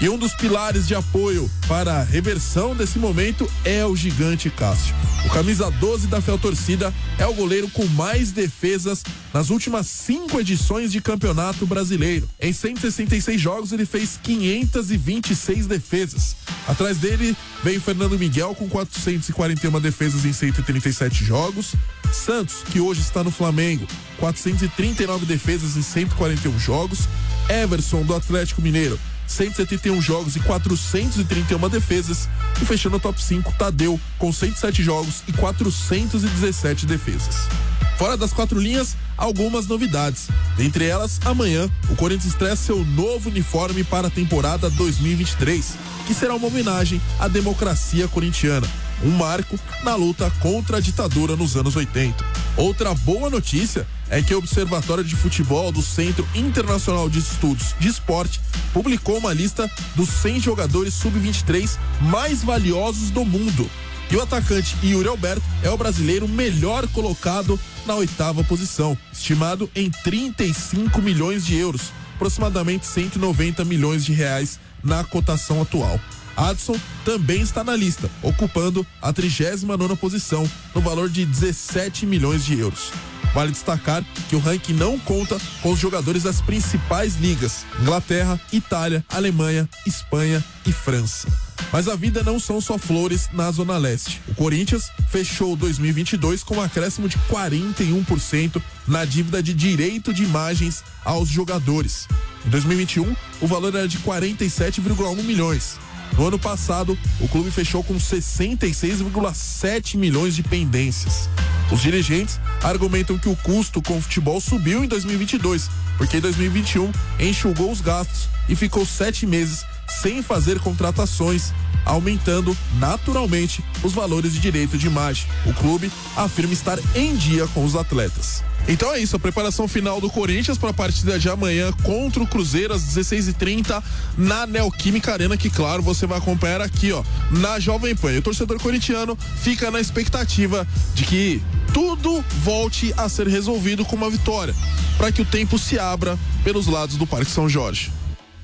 E 0.00 0.08
um 0.08 0.16
dos 0.16 0.32
pilares 0.32 0.86
de 0.86 0.94
apoio 0.94 1.50
para 1.66 1.94
a 1.94 2.04
reversão 2.04 2.72
desse 2.72 3.00
momento 3.00 3.50
é 3.64 3.84
o 3.84 3.96
gigante 3.96 4.48
Cássio. 4.48 4.94
O 5.26 5.28
camisa 5.28 5.68
12 5.72 6.06
da 6.06 6.20
Fel 6.20 6.38
Torcida 6.38 6.94
é 7.18 7.26
o 7.26 7.34
goleiro 7.34 7.68
com 7.70 7.84
mais 7.88 8.30
defesas 8.30 9.02
nas 9.34 9.50
últimas 9.50 9.88
cinco 9.88 10.38
edições 10.38 10.92
de 10.92 11.00
campeonato 11.00 11.66
brasileiro. 11.66 12.28
Em 12.40 12.52
166 12.52 13.40
jogos, 13.40 13.72
ele 13.72 13.84
fez 13.84 14.20
526 14.22 15.66
defesas. 15.66 16.36
Atrás 16.68 16.98
dele 16.98 17.36
vem 17.64 17.80
Fernando 17.80 18.16
Miguel 18.16 18.54
com 18.54 18.68
441 18.68 19.80
defesas 19.80 20.24
em 20.24 20.32
137 20.32 21.24
jogos. 21.24 21.74
Santos, 22.12 22.62
que 22.70 22.78
hoje 22.78 23.00
está 23.00 23.24
no 23.24 23.32
Flamengo, 23.32 23.84
439 24.18 25.26
defesas 25.26 25.76
em 25.76 25.82
141 25.82 26.56
jogos. 26.56 27.00
Everson, 27.48 28.02
do 28.02 28.14
Atlético 28.14 28.62
Mineiro, 28.62 28.98
171 29.28 30.00
jogos 30.00 30.36
e 30.36 30.40
431 30.40 31.68
defesas. 31.68 32.28
E 32.60 32.64
fechando 32.64 32.96
o 32.96 33.00
top 33.00 33.22
5, 33.22 33.52
Tadeu, 33.58 34.00
com 34.18 34.32
107 34.32 34.82
jogos 34.82 35.22
e 35.28 35.32
417 35.32 36.86
defesas. 36.86 37.48
Fora 37.96 38.16
das 38.16 38.32
quatro 38.32 38.60
linhas, 38.60 38.96
algumas 39.16 39.66
novidades. 39.66 40.28
Dentre 40.56 40.86
elas, 40.86 41.20
amanhã, 41.24 41.68
o 41.90 41.96
Corinthians 41.96 42.32
estreia 42.32 42.56
seu 42.56 42.84
novo 42.84 43.28
uniforme 43.28 43.84
para 43.84 44.06
a 44.06 44.10
temporada 44.10 44.70
2023, 44.70 45.74
que 46.06 46.14
será 46.14 46.34
uma 46.34 46.46
homenagem 46.46 47.00
à 47.18 47.28
democracia 47.28 48.06
corintiana 48.08 48.68
um 49.02 49.10
marco 49.10 49.58
na 49.82 49.94
luta 49.94 50.30
contra 50.40 50.78
a 50.78 50.80
ditadura 50.80 51.36
nos 51.36 51.56
anos 51.56 51.76
80. 51.76 52.24
Outra 52.56 52.94
boa 52.94 53.30
notícia 53.30 53.86
é 54.10 54.22
que 54.22 54.34
o 54.34 54.38
Observatório 54.38 55.04
de 55.04 55.16
Futebol 55.16 55.70
do 55.70 55.82
Centro 55.82 56.26
Internacional 56.34 57.08
de 57.08 57.18
Estudos 57.18 57.74
de 57.78 57.88
Esporte 57.88 58.40
publicou 58.72 59.18
uma 59.18 59.32
lista 59.32 59.70
dos 59.94 60.08
100 60.08 60.40
jogadores 60.40 60.94
sub-23 60.94 61.78
mais 62.02 62.42
valiosos 62.42 63.10
do 63.10 63.24
mundo. 63.24 63.68
E 64.10 64.16
o 64.16 64.22
atacante 64.22 64.74
Yuri 64.82 65.08
Alberto 65.08 65.42
é 65.62 65.68
o 65.68 65.76
brasileiro 65.76 66.26
melhor 66.26 66.88
colocado 66.88 67.60
na 67.84 67.94
oitava 67.94 68.42
posição, 68.42 68.96
estimado 69.12 69.70
em 69.74 69.90
35 69.90 71.02
milhões 71.02 71.44
de 71.44 71.56
euros, 71.56 71.92
aproximadamente 72.14 72.86
190 72.86 73.64
milhões 73.64 74.04
de 74.04 74.12
reais 74.12 74.58
na 74.82 75.04
cotação 75.04 75.60
atual. 75.60 76.00
Adson 76.36 76.76
também 77.04 77.42
está 77.42 77.64
na 77.64 77.74
lista, 77.74 78.08
ocupando 78.22 78.86
a 79.02 79.12
39 79.12 79.96
posição, 79.96 80.48
no 80.74 80.80
valor 80.80 81.10
de 81.10 81.26
17 81.26 82.06
milhões 82.06 82.44
de 82.44 82.58
euros. 82.58 82.92
Vale 83.34 83.52
destacar 83.52 84.04
que 84.28 84.36
o 84.36 84.38
ranking 84.38 84.72
não 84.72 84.98
conta 84.98 85.38
com 85.62 85.72
os 85.72 85.78
jogadores 85.78 86.22
das 86.22 86.40
principais 86.40 87.16
ligas: 87.16 87.66
Inglaterra, 87.80 88.40
Itália, 88.52 89.04
Alemanha, 89.08 89.68
Espanha 89.86 90.42
e 90.66 90.72
França. 90.72 91.28
Mas 91.72 91.88
a 91.88 91.96
vida 91.96 92.22
não 92.22 92.40
são 92.40 92.60
só 92.60 92.78
flores 92.78 93.28
na 93.32 93.50
Zona 93.50 93.76
Leste. 93.76 94.22
O 94.28 94.34
Corinthians 94.34 94.90
fechou 95.10 95.56
2022 95.56 96.42
com 96.42 96.56
um 96.56 96.62
acréscimo 96.62 97.08
de 97.08 97.18
41% 97.30 98.62
na 98.86 99.04
dívida 99.04 99.42
de 99.42 99.52
direito 99.52 100.14
de 100.14 100.24
imagens 100.24 100.82
aos 101.04 101.28
jogadores. 101.28 102.06
Em 102.46 102.50
2021, 102.50 103.14
o 103.40 103.46
valor 103.46 103.74
era 103.74 103.88
de 103.88 103.98
47,1 103.98 105.22
milhões. 105.22 105.78
No 106.16 106.26
ano 106.26 106.38
passado, 106.38 106.98
o 107.20 107.28
clube 107.28 107.50
fechou 107.50 107.84
com 107.84 107.96
66,7 107.96 109.96
milhões 109.96 110.34
de 110.34 110.42
pendências. 110.42 111.28
Os 111.70 111.82
dirigentes 111.82 112.40
argumentam 112.62 113.18
que 113.18 113.28
o 113.28 113.36
custo 113.36 113.82
com 113.82 113.98
o 113.98 114.00
futebol 114.00 114.40
subiu 114.40 114.84
em 114.84 114.88
2022, 114.88 115.68
porque 115.96 116.16
em 116.16 116.20
2021 116.20 116.90
enxugou 117.20 117.70
os 117.70 117.80
gastos 117.80 118.28
e 118.48 118.56
ficou 118.56 118.86
sete 118.86 119.26
meses 119.26 119.64
sem 120.00 120.22
fazer 120.22 120.60
contratações, 120.60 121.52
aumentando 121.84 122.56
naturalmente 122.78 123.62
os 123.82 123.92
valores 123.92 124.32
de 124.32 124.40
direito 124.40 124.78
de 124.78 124.86
imagem. 124.86 125.26
O 125.44 125.52
clube 125.52 125.90
afirma 126.16 126.52
estar 126.52 126.78
em 126.94 127.14
dia 127.16 127.46
com 127.48 127.64
os 127.64 127.74
atletas. 127.74 128.42
Então 128.68 128.92
é 128.92 129.00
isso, 129.00 129.16
a 129.16 129.18
preparação 129.18 129.66
final 129.66 129.98
do 129.98 130.10
Corinthians 130.10 130.58
para 130.58 130.68
a 130.68 130.74
partida 130.74 131.18
de 131.18 131.26
amanhã 131.30 131.72
contra 131.82 132.22
o 132.22 132.26
Cruzeiro 132.26 132.74
às 132.74 132.82
16h30 132.82 133.82
na 134.16 134.46
Neoquímica 134.46 135.10
Arena, 135.10 135.38
que 135.38 135.48
claro, 135.48 135.82
você 135.82 136.06
vai 136.06 136.18
acompanhar 136.18 136.60
aqui, 136.60 136.92
ó, 136.92 137.02
na 137.30 137.58
Jovem 137.58 137.96
Pan. 137.96 138.12
E 138.12 138.18
o 138.18 138.22
torcedor 138.22 138.60
corintiano 138.60 139.16
fica 139.40 139.70
na 139.70 139.80
expectativa 139.80 140.68
de 140.94 141.04
que 141.04 141.42
tudo 141.72 142.22
volte 142.42 142.92
a 142.98 143.08
ser 143.08 143.26
resolvido 143.26 143.86
com 143.86 143.96
uma 143.96 144.10
vitória, 144.10 144.54
para 144.98 145.10
que 145.10 145.22
o 145.22 145.24
tempo 145.24 145.58
se 145.58 145.78
abra 145.78 146.18
pelos 146.44 146.66
lados 146.66 146.96
do 146.96 147.06
Parque 147.06 147.30
São 147.30 147.48
Jorge. 147.48 147.90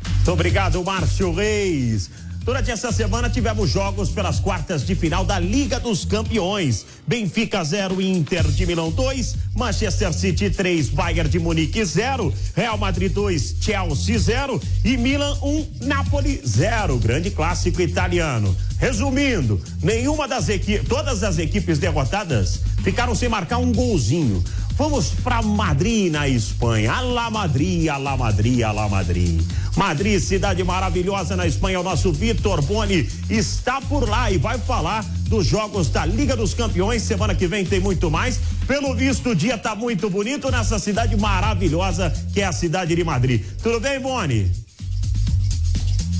Muito 0.06 0.32
obrigado, 0.32 0.82
Márcio 0.82 1.34
Reis. 1.34 2.10
Durante 2.44 2.70
essa 2.70 2.92
semana 2.92 3.30
tivemos 3.30 3.70
jogos 3.70 4.10
pelas 4.10 4.38
quartas 4.38 4.84
de 4.84 4.94
final 4.94 5.24
da 5.24 5.38
Liga 5.38 5.80
dos 5.80 6.04
Campeões. 6.04 6.84
Benfica 7.06 7.64
0, 7.64 8.02
Inter 8.02 8.46
de 8.48 8.66
Milão 8.66 8.90
2, 8.90 9.36
Manchester 9.56 10.12
City 10.12 10.50
3, 10.50 10.90
Bayern 10.90 11.30
de 11.30 11.38
Munique 11.38 11.82
0, 11.82 12.32
Real 12.54 12.76
Madrid 12.76 13.10
2, 13.10 13.56
Chelsea 13.60 14.18
0 14.18 14.60
e 14.84 14.94
Milan 14.98 15.38
1, 15.42 15.48
um, 15.48 15.66
Napoli 15.86 16.42
0. 16.46 16.98
Grande 16.98 17.30
clássico 17.30 17.80
italiano. 17.80 18.54
Resumindo, 18.78 19.58
nenhuma 19.82 20.28
das 20.28 20.50
equipes, 20.50 20.86
todas 20.86 21.22
as 21.22 21.38
equipes 21.38 21.78
derrotadas 21.78 22.60
ficaram 22.82 23.14
sem 23.14 23.28
marcar 23.30 23.56
um 23.56 23.72
golzinho. 23.72 24.44
Vamos 24.76 25.10
para 25.22 25.40
Madrid, 25.40 26.10
na 26.10 26.28
Espanha. 26.28 26.94
Alá 26.94 27.30
Madrid, 27.30 27.88
Alá 27.88 28.16
Madrid, 28.16 28.62
Alá 28.62 28.88
Madrid. 28.88 29.40
Madrid, 29.76 30.20
cidade 30.20 30.64
maravilhosa 30.64 31.36
na 31.36 31.46
Espanha. 31.46 31.78
O 31.78 31.84
nosso 31.84 32.12
Vitor 32.12 32.60
Boni 32.60 33.08
está 33.30 33.80
por 33.80 34.08
lá 34.08 34.32
e 34.32 34.36
vai 34.36 34.58
falar 34.58 35.04
dos 35.28 35.46
jogos 35.46 35.88
da 35.90 36.04
Liga 36.04 36.36
dos 36.36 36.54
Campeões. 36.54 37.02
Semana 37.02 37.36
que 37.36 37.46
vem 37.46 37.64
tem 37.64 37.78
muito 37.78 38.10
mais. 38.10 38.40
Pelo 38.66 38.94
visto, 38.96 39.30
o 39.30 39.34
dia 39.34 39.54
está 39.54 39.76
muito 39.76 40.10
bonito 40.10 40.50
nessa 40.50 40.80
cidade 40.80 41.16
maravilhosa 41.16 42.12
que 42.32 42.40
é 42.40 42.44
a 42.44 42.52
cidade 42.52 42.96
de 42.96 43.04
Madrid. 43.04 43.44
Tudo 43.62 43.78
bem, 43.78 44.00
Boni? 44.00 44.50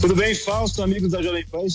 Tudo 0.01 0.15
bem, 0.15 0.33
Fausto, 0.33 0.81
amigos 0.81 1.11
da 1.11 1.21
Jovem 1.21 1.45
Pan? 1.47 1.67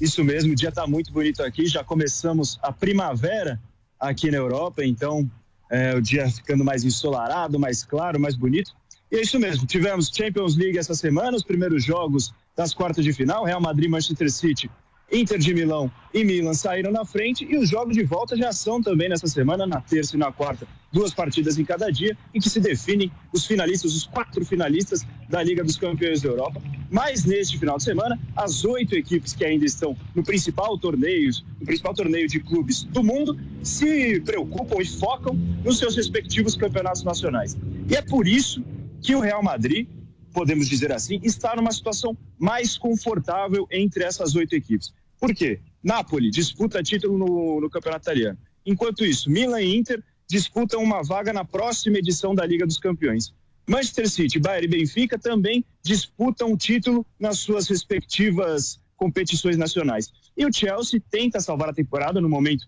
Isso 0.00 0.24
mesmo, 0.24 0.52
o 0.52 0.56
dia 0.56 0.70
está 0.70 0.84
muito 0.84 1.12
bonito 1.12 1.44
aqui. 1.44 1.66
Já 1.66 1.84
começamos 1.84 2.58
a 2.60 2.72
primavera 2.72 3.60
aqui 4.00 4.32
na 4.32 4.38
Europa, 4.38 4.84
então 4.84 5.30
é, 5.74 5.94
o 5.96 6.00
dia 6.00 6.30
ficando 6.30 6.64
mais 6.64 6.84
ensolarado, 6.84 7.58
mais 7.58 7.82
claro, 7.82 8.20
mais 8.20 8.36
bonito. 8.36 8.72
E 9.10 9.16
é 9.16 9.22
isso 9.22 9.38
mesmo, 9.40 9.66
tivemos 9.66 10.08
Champions 10.08 10.56
League 10.56 10.78
essa 10.78 10.94
semana, 10.94 11.36
os 11.36 11.42
primeiros 11.42 11.84
jogos 11.84 12.32
das 12.56 12.72
quartas 12.72 13.04
de 13.04 13.12
final, 13.12 13.44
Real 13.44 13.60
Madrid, 13.60 13.90
Manchester 13.90 14.30
City 14.30 14.70
Inter 15.12 15.38
de 15.38 15.54
Milão 15.54 15.90
e 16.12 16.24
Milan 16.24 16.54
saíram 16.54 16.90
na 16.90 17.04
frente 17.04 17.44
e 17.44 17.56
os 17.56 17.68
jogos 17.68 17.94
de 17.94 18.02
volta 18.02 18.36
já 18.36 18.52
são 18.52 18.82
também 18.82 19.08
nessa 19.08 19.26
semana, 19.26 19.66
na 19.66 19.80
terça 19.80 20.16
e 20.16 20.18
na 20.18 20.32
quarta. 20.32 20.66
Duas 20.92 21.12
partidas 21.12 21.58
em 21.58 21.64
cada 21.64 21.90
dia, 21.90 22.16
em 22.32 22.40
que 22.40 22.48
se 22.48 22.58
definem 22.58 23.12
os 23.32 23.44
finalistas, 23.44 23.94
os 23.94 24.06
quatro 24.06 24.44
finalistas 24.44 25.06
da 25.28 25.42
Liga 25.42 25.62
dos 25.62 25.76
Campeões 25.76 26.22
da 26.22 26.28
Europa. 26.28 26.62
Mas 26.90 27.24
neste 27.24 27.58
final 27.58 27.76
de 27.76 27.84
semana, 27.84 28.18
as 28.34 28.64
oito 28.64 28.94
equipes 28.94 29.34
que 29.34 29.44
ainda 29.44 29.64
estão 29.64 29.96
no 30.14 30.22
principal 30.22 30.78
torneio, 30.78 31.30
no 31.60 31.66
principal 31.66 31.94
torneio 31.94 32.26
de 32.26 32.40
clubes 32.40 32.84
do 32.84 33.02
mundo, 33.02 33.38
se 33.62 34.20
preocupam 34.20 34.80
e 34.80 34.86
focam 34.86 35.34
nos 35.64 35.78
seus 35.78 35.96
respectivos 35.96 36.56
campeonatos 36.56 37.02
nacionais. 37.02 37.56
E 37.88 37.94
é 37.94 38.02
por 38.02 38.26
isso 38.26 38.64
que 39.02 39.14
o 39.14 39.20
Real 39.20 39.42
Madrid 39.42 39.86
podemos 40.34 40.68
dizer 40.68 40.92
assim, 40.92 41.20
está 41.22 41.56
numa 41.56 41.72
situação 41.72 42.16
mais 42.38 42.76
confortável 42.76 43.66
entre 43.70 44.04
essas 44.04 44.34
oito 44.34 44.54
equipes. 44.54 44.92
Por 45.18 45.34
quê? 45.34 45.60
Napoli 45.82 46.30
disputa 46.30 46.82
título 46.82 47.16
no, 47.16 47.60
no 47.60 47.70
Campeonato 47.70 48.02
Italiano. 48.02 48.38
Enquanto 48.66 49.04
isso, 49.04 49.30
Milan 49.30 49.62
e 49.62 49.76
Inter 49.76 50.02
disputam 50.28 50.82
uma 50.82 51.02
vaga 51.02 51.32
na 51.32 51.44
próxima 51.44 51.98
edição 51.98 52.34
da 52.34 52.44
Liga 52.44 52.66
dos 52.66 52.78
Campeões. 52.78 53.32
Manchester 53.66 54.10
City, 54.10 54.38
Bayern 54.38 54.66
e 54.66 54.78
Benfica 54.78 55.18
também 55.18 55.64
disputam 55.82 56.56
título 56.56 57.06
nas 57.18 57.38
suas 57.38 57.68
respectivas 57.68 58.78
competições 58.96 59.56
nacionais. 59.56 60.12
E 60.36 60.44
o 60.44 60.52
Chelsea 60.52 61.00
tenta 61.10 61.40
salvar 61.40 61.68
a 61.70 61.72
temporada 61.72 62.20
no 62.20 62.28
momento 62.28 62.66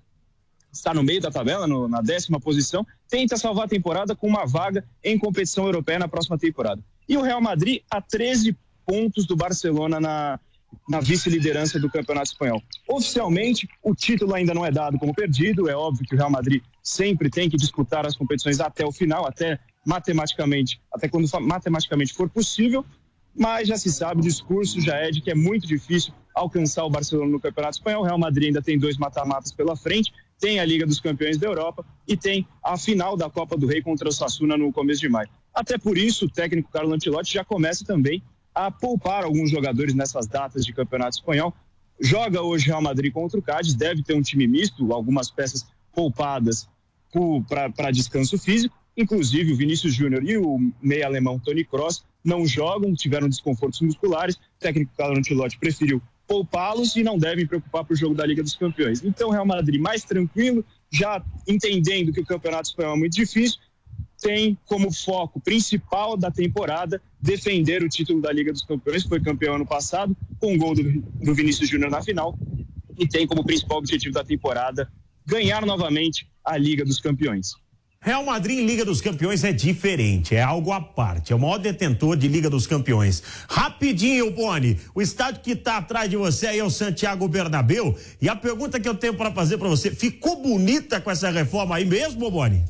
está 0.77 0.93
no 0.93 1.03
meio 1.03 1.21
da 1.21 1.31
tabela, 1.31 1.67
no, 1.67 1.89
na 1.89 2.01
décima 2.01 2.39
posição, 2.39 2.87
tenta 3.09 3.37
salvar 3.37 3.65
a 3.65 3.69
temporada 3.69 4.15
com 4.15 4.27
uma 4.27 4.45
vaga 4.47 4.85
em 5.03 5.19
competição 5.19 5.65
europeia 5.65 5.99
na 5.99 6.09
próxima 6.09 6.39
temporada. 6.39 6.83
E 7.09 7.17
o 7.17 7.23
Real 7.23 7.41
Madrid 7.41 7.83
a 7.91 8.01
13 8.01 8.57
pontos 8.87 9.27
do 9.27 9.37
Barcelona 9.37 10.01
na, 10.01 10.41
na 10.89 11.01
vice-liderança 11.01 11.79
do 11.79 11.91
Campeonato 11.91 12.29
Espanhol. 12.29 12.63
Oficialmente, 12.89 13.69
o 13.83 13.95
título 13.95 14.35
ainda 14.35 14.55
não 14.55 14.65
é 14.65 14.71
dado 14.71 14.99
como 14.99 15.15
perdido. 15.15 15.69
É 15.69 15.77
óbvio 15.77 16.07
que 16.07 16.15
o 16.15 16.19
Real 16.19 16.31
Madrid 16.31 16.63
sempre 16.83 17.29
tem 17.29 17.51
que 17.51 17.57
disputar 17.57 18.07
as 18.07 18.17
competições 18.17 18.61
até 18.61 18.85
o 18.85 18.93
final, 18.93 19.27
até 19.27 19.59
matematicamente, 19.85 20.81
até 20.93 21.09
quando 21.09 21.29
matematicamente 21.41 22.15
for 22.15 22.29
possível. 22.29 22.85
Mas 23.35 23.69
já 23.69 23.77
se 23.77 23.93
sabe, 23.93 24.21
o 24.21 24.25
discurso 24.25 24.81
já 24.81 24.97
é 24.97 25.11
de 25.11 25.21
que 25.21 25.31
é 25.31 25.35
muito 25.35 25.67
difícil 25.67 26.13
alcançar 26.35 26.85
o 26.85 26.91
Barcelona 26.91 27.31
no 27.31 27.41
Campeonato 27.41 27.77
Espanhol. 27.77 28.03
O 28.03 28.05
Real 28.05 28.19
Madrid 28.19 28.49
ainda 28.49 28.63
tem 28.63 28.79
dois 28.79 28.97
mata-matas 28.97 29.53
pela 29.53 29.77
frente, 29.77 30.13
tem 30.39 30.59
a 30.59 30.65
Liga 30.65 30.87
dos 30.87 31.01
Campeões 31.01 31.37
da 31.37 31.47
Europa 31.47 31.85
e 32.09 32.17
tem 32.17 32.47
a 32.65 32.77
final 32.77 33.17
da 33.17 33.29
Copa 33.29 33.57
do 33.57 33.67
Rei 33.67 33.83
contra 33.83 34.09
o 34.09 34.13
Sassuna 34.13 34.57
no 34.57 34.73
começo 34.73 35.01
de 35.01 35.09
maio. 35.09 35.29
Até 35.57 35.79
por 35.79 35.97
isso, 35.97 36.27
o 36.27 36.31
técnico 36.31 36.71
Carlo 36.71 36.93
Ancelotti 36.93 37.33
já 37.33 37.43
começa 37.43 37.83
também 37.83 38.23
a 38.55 38.71
poupar 38.71 39.25
alguns 39.25 39.51
jogadores 39.51 39.95
nessas 39.95 40.27
datas 40.27 40.67
de 40.67 40.73
Campeonato 40.75 41.17
Espanhol. 41.17 41.55
Joga 41.99 42.43
hoje 42.43 42.67
Real 42.67 42.83
Madrid 42.83 43.11
contra 43.11 43.41
o 43.41 43.43
Cádiz, 43.43 43.73
deve 43.73 44.03
ter 44.03 44.15
um 44.15 44.21
time 44.21 44.47
misto, 44.47 44.93
algumas 44.93 45.31
peças 45.31 45.67
poupadas 45.95 46.69
para 47.49 47.91
descanso 47.91 48.37
físico. 48.37 48.77
Inclusive, 48.95 49.55
o 49.55 49.57
Vinícius 49.57 49.95
Júnior 49.95 50.23
e 50.23 50.37
o 50.37 50.59
meio 50.83 51.07
alemão 51.07 51.39
Tony 51.39 51.65
Kroos 51.65 52.05
não 52.23 52.47
jogam, 52.47 52.95
tiveram 52.95 53.27
desconfortos 53.27 53.81
musculares. 53.81 54.37
O 54.37 54.41
técnico 54.61 54.93
Carlo 54.95 55.19
Ancelotti 55.19 55.59
preferiu 55.59 56.03
poupá-los 56.27 56.97
e 56.97 57.03
não 57.03 57.17
devem 57.17 57.47
preocupar 57.47 57.83
para 57.83 57.95
o 57.95 57.97
jogo 57.97 58.15
da 58.15 58.27
Liga 58.27 58.43
dos 58.43 58.57
Campeões. 58.57 59.03
Então, 59.03 59.31
Real 59.31 59.47
Madrid 59.47 59.81
mais 59.81 60.05
tranquilo, 60.05 60.63
já 60.91 61.25
entendendo 61.49 62.13
que 62.13 62.21
o 62.21 62.27
Campeonato 62.27 62.69
Espanhol 62.69 62.97
é 62.97 62.99
muito 62.99 63.15
difícil, 63.15 63.59
tem 64.21 64.57
como 64.65 64.93
foco 64.93 65.41
principal 65.41 66.17
da 66.17 66.31
temporada 66.31 67.01
defender 67.21 67.83
o 67.83 67.89
título 67.89 68.21
da 68.21 68.33
Liga 68.33 68.53
dos 68.53 68.63
Campeões, 68.63 69.05
foi 69.05 69.21
campeão 69.21 69.57
ano 69.57 69.67
passado, 69.67 70.17
com 70.39 70.55
o 70.55 70.59
gol 70.59 70.75
do, 70.75 70.83
do 70.83 71.35
Vinícius 71.35 71.69
Júnior 71.69 71.91
na 71.91 72.03
final, 72.03 72.39
e 72.99 73.07
tem 73.07 73.27
como 73.27 73.45
principal 73.45 73.79
objetivo 73.79 74.15
da 74.15 74.25
temporada 74.25 74.91
ganhar 75.27 75.67
novamente 75.67 76.29
a 76.45 76.57
Liga 76.57 76.85
dos 76.85 77.01
Campeões. 77.01 77.55
Real 78.01 78.25
Madrid 78.25 78.61
em 78.61 78.65
Liga 78.67 78.85
dos 78.85 79.01
Campeões 79.01 79.43
é 79.43 79.53
diferente, 79.53 80.33
é 80.37 80.41
algo 80.41 80.71
à 80.71 80.81
parte. 80.81 81.33
É 81.33 81.37
o 81.37 81.41
maior 81.41 81.59
detentor 81.59 82.17
de 82.17 82.29
Liga 82.29 82.49
dos 82.49 82.65
Campeões. 82.65 83.21
Rapidinho, 83.49 84.31
Boni, 84.31 84.79
o 84.95 85.03
estádio 85.03 85.43
que 85.43 85.51
está 85.53 85.79
atrás 85.79 86.09
de 86.09 86.17
você 86.17 86.47
aí 86.47 86.61
é 86.61 86.65
o 86.65 86.71
Santiago 86.71 87.27
Bernabéu. 87.27 87.97
E 88.23 88.29
a 88.29 88.37
pergunta 88.37 88.79
que 88.79 88.89
eu 88.89 88.95
tenho 88.95 89.15
para 89.15 89.33
fazer 89.33 89.59
para 89.59 89.69
você, 89.69 89.91
ficou 89.91 90.41
bonita 90.41 91.01
com 91.01 91.11
essa 91.11 91.31
reforma 91.31 91.75
aí 91.75 91.85
mesmo, 91.85 92.31
Boni? 92.31 92.65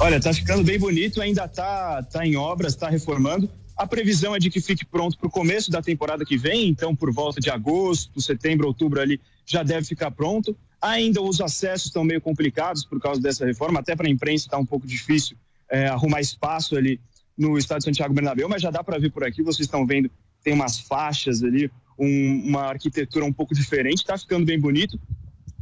Olha, 0.00 0.20
tá 0.20 0.32
ficando 0.32 0.64
bem 0.64 0.78
bonito, 0.78 1.20
ainda 1.20 1.46
tá, 1.46 2.02
tá 2.02 2.26
em 2.26 2.36
obras, 2.36 2.74
tá 2.74 2.88
reformando. 2.88 3.48
A 3.76 3.86
previsão 3.86 4.34
é 4.34 4.38
de 4.38 4.50
que 4.50 4.60
fique 4.60 4.84
pronto 4.84 5.16
para 5.16 5.26
o 5.26 5.30
começo 5.30 5.70
da 5.70 5.80
temporada 5.80 6.24
que 6.24 6.36
vem, 6.36 6.68
então 6.68 6.94
por 6.94 7.12
volta 7.12 7.40
de 7.40 7.50
agosto, 7.50 8.20
setembro, 8.20 8.66
outubro 8.66 9.00
ali 9.00 9.20
já 9.46 9.62
deve 9.62 9.86
ficar 9.86 10.10
pronto. 10.10 10.56
Ainda 10.80 11.22
os 11.22 11.40
acessos 11.40 11.86
estão 11.86 12.04
meio 12.04 12.20
complicados 12.20 12.84
por 12.84 13.00
causa 13.00 13.20
dessa 13.20 13.46
reforma, 13.46 13.80
até 13.80 13.94
para 13.94 14.06
a 14.06 14.10
imprensa 14.10 14.46
está 14.46 14.58
um 14.58 14.66
pouco 14.66 14.86
difícil 14.86 15.36
é, 15.70 15.86
arrumar 15.86 16.20
espaço 16.20 16.76
ali 16.76 17.00
no 17.36 17.56
estádio 17.56 17.84
Santiago 17.84 18.12
Bernabéu, 18.12 18.48
mas 18.48 18.60
já 18.60 18.70
dá 18.70 18.84
para 18.84 18.98
ver 18.98 19.10
por 19.10 19.24
aqui, 19.24 19.42
vocês 19.42 19.66
estão 19.66 19.86
vendo, 19.86 20.10
tem 20.44 20.52
umas 20.52 20.78
faixas 20.78 21.42
ali, 21.42 21.70
um, 21.98 22.42
uma 22.46 22.62
arquitetura 22.66 23.24
um 23.24 23.32
pouco 23.32 23.54
diferente, 23.54 23.98
está 23.98 24.18
ficando 24.18 24.44
bem 24.44 24.58
bonito. 24.60 25.00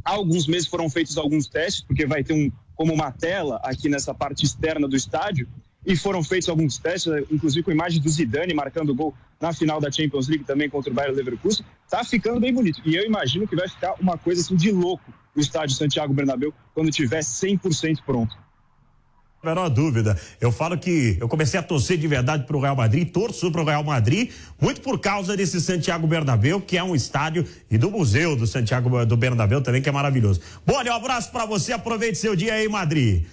Há 0.03 0.11
alguns 0.11 0.47
meses 0.47 0.67
foram 0.67 0.89
feitos 0.89 1.17
alguns 1.17 1.47
testes, 1.47 1.81
porque 1.81 2.05
vai 2.05 2.23
ter 2.23 2.33
um, 2.33 2.51
como 2.81 2.95
uma 2.95 3.11
tela 3.11 3.61
aqui 3.63 3.87
nessa 3.87 4.11
parte 4.11 4.43
externa 4.43 4.87
do 4.87 4.95
estádio, 4.95 5.47
e 5.85 5.95
foram 5.95 6.23
feitos 6.23 6.49
alguns 6.49 6.79
testes, 6.79 7.13
inclusive 7.29 7.63
com 7.63 7.71
imagem 7.71 8.01
do 8.01 8.09
Zidane 8.09 8.55
marcando 8.55 8.95
gol 8.95 9.13
na 9.39 9.53
final 9.53 9.79
da 9.79 9.91
Champions 9.91 10.27
League 10.27 10.43
também 10.45 10.67
contra 10.67 10.91
o 10.91 10.95
Bayern 10.95 11.15
Leverkusen. 11.15 11.63
Tá 11.87 12.03
ficando 12.03 12.39
bem 12.39 12.51
bonito. 12.51 12.81
E 12.83 12.95
eu 12.95 13.05
imagino 13.05 13.47
que 13.47 13.55
vai 13.55 13.67
ficar 13.67 13.93
uma 13.99 14.17
coisa 14.17 14.41
assim 14.41 14.55
de 14.55 14.71
louco 14.71 15.13
o 15.35 15.39
estádio 15.39 15.75
Santiago 15.75 16.11
Bernabéu 16.11 16.51
quando 16.73 16.89
tiver 16.89 17.19
100% 17.19 17.99
pronto 18.03 18.35
menor 19.43 19.69
dúvida. 19.69 20.17
Eu 20.39 20.51
falo 20.51 20.77
que 20.77 21.17
eu 21.19 21.27
comecei 21.27 21.59
a 21.59 21.63
torcer 21.63 21.97
de 21.97 22.07
verdade 22.07 22.45
para 22.45 22.55
o 22.55 22.59
Real 22.59 22.75
Madrid, 22.75 23.09
torço 23.09 23.51
para 23.51 23.61
o 23.61 23.65
Real 23.65 23.83
Madrid, 23.83 24.29
muito 24.59 24.81
por 24.81 24.99
causa 24.99 25.35
desse 25.35 25.59
Santiago 25.59 26.05
Bernabéu, 26.05 26.61
que 26.61 26.77
é 26.77 26.83
um 26.83 26.95
estádio, 26.95 27.45
e 27.69 27.77
do 27.77 27.89
Museu 27.89 28.35
do 28.35 28.45
Santiago 28.45 29.05
do 29.05 29.17
Bernabéu 29.17 29.61
também, 29.61 29.81
que 29.81 29.89
é 29.89 29.91
maravilhoso. 29.91 30.41
Bom, 30.65 30.83
um 30.83 30.93
abraço 30.93 31.31
para 31.31 31.45
você, 31.45 31.73
aproveite 31.73 32.17
seu 32.17 32.35
dia 32.35 32.53
aí, 32.53 32.67
Madrid. 32.67 33.25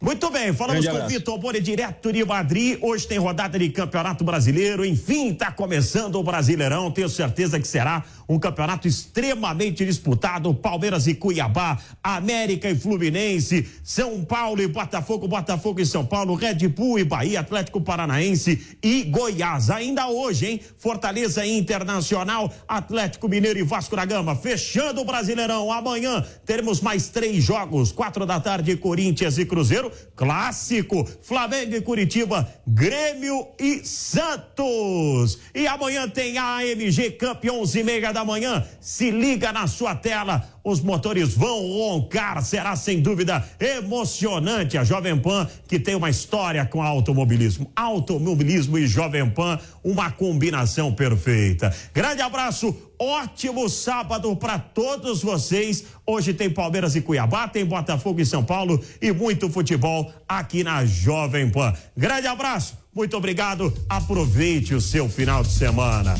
Muito 0.00 0.30
bem, 0.30 0.52
falamos 0.52 0.86
com 0.86 0.96
o 0.96 1.08
Vitor 1.08 1.38
Boni, 1.38 1.60
direto 1.60 2.12
de 2.12 2.24
Madrid. 2.24 2.78
Hoje 2.80 3.04
tem 3.04 3.18
rodada 3.18 3.58
de 3.58 3.68
Campeonato 3.70 4.22
Brasileiro. 4.22 4.84
Enfim, 4.84 5.32
está 5.32 5.50
começando 5.50 6.14
o 6.14 6.22
Brasileirão. 6.22 6.88
Tenho 6.88 7.08
certeza 7.08 7.58
que 7.58 7.66
será 7.66 8.04
um 8.28 8.38
campeonato 8.38 8.86
extremamente 8.86 9.84
disputado. 9.84 10.52
Palmeiras 10.52 11.06
e 11.06 11.14
Cuiabá, 11.14 11.78
América 12.02 12.68
e 12.68 12.74
Fluminense, 12.74 13.66
São 13.82 14.24
Paulo 14.24 14.60
e 14.60 14.68
Botafogo, 14.68 15.26
Botafogo 15.26 15.80
e 15.80 15.86
São 15.86 16.04
Paulo, 16.04 16.34
Red 16.34 16.68
Bull 16.68 16.98
e 16.98 17.04
Bahia, 17.04 17.40
Atlético 17.40 17.80
Paranaense 17.80 18.76
e 18.82 19.04
Goiás. 19.04 19.70
Ainda 19.70 20.08
hoje, 20.08 20.46
hein? 20.46 20.60
Fortaleza 20.76 21.46
Internacional, 21.46 22.52
Atlético 22.66 23.28
Mineiro 23.28 23.58
e 23.58 23.62
Vasco 23.62 23.96
da 23.96 24.04
Gama. 24.04 24.36
Fechando 24.36 25.00
o 25.00 25.04
Brasileirão. 25.04 25.72
Amanhã 25.72 26.24
teremos 26.44 26.80
mais 26.80 27.08
três 27.08 27.42
jogos. 27.42 27.92
Quatro 27.92 28.26
da 28.26 28.38
tarde, 28.38 28.76
Corinthians 28.76 29.38
e 29.38 29.46
Cruzeiro 29.46 29.90
clássico, 30.18 31.08
Flamengo 31.22 31.76
e 31.76 31.80
Curitiba, 31.80 32.52
Grêmio 32.66 33.46
e 33.58 33.84
Santos. 33.84 35.38
E 35.54 35.66
amanhã 35.66 36.08
tem 36.08 36.36
a 36.38 36.56
AMG 36.56 37.12
Cup 37.12 37.44
11 37.44 37.78
e 37.78 37.84
meia 37.84 38.12
da 38.12 38.17
manhã. 38.24 38.64
Se 38.80 39.10
liga 39.10 39.52
na 39.52 39.66
sua 39.66 39.94
tela 39.94 40.58
os 40.68 40.80
motores 40.80 41.34
vão 41.34 41.66
roncar, 41.66 42.44
será 42.44 42.76
sem 42.76 43.00
dúvida 43.00 43.42
emocionante. 43.58 44.76
A 44.76 44.84
Jovem 44.84 45.18
Pan, 45.18 45.48
que 45.66 45.78
tem 45.78 45.94
uma 45.94 46.10
história 46.10 46.64
com 46.66 46.82
automobilismo. 46.82 47.70
Automobilismo 47.74 48.76
e 48.76 48.86
Jovem 48.86 49.28
Pan, 49.30 49.58
uma 49.82 50.10
combinação 50.10 50.92
perfeita. 50.92 51.74
Grande 51.94 52.20
abraço, 52.20 52.76
ótimo 52.98 53.66
sábado 53.68 54.34
para 54.36 54.58
todos 54.58 55.22
vocês. 55.22 55.84
Hoje 56.06 56.34
tem 56.34 56.50
Palmeiras 56.50 56.94
e 56.94 57.00
Cuiabá, 57.00 57.48
tem 57.48 57.64
Botafogo 57.64 58.20
e 58.20 58.26
São 58.26 58.44
Paulo 58.44 58.82
e 59.00 59.10
muito 59.10 59.48
futebol 59.48 60.12
aqui 60.28 60.62
na 60.62 60.84
Jovem 60.84 61.48
Pan. 61.48 61.72
Grande 61.96 62.26
abraço, 62.26 62.76
muito 62.94 63.16
obrigado. 63.16 63.72
Aproveite 63.88 64.74
o 64.74 64.80
seu 64.80 65.08
final 65.08 65.42
de 65.42 65.50
semana. 65.50 66.14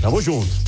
Tamo 0.00 0.22
junto. 0.22 0.67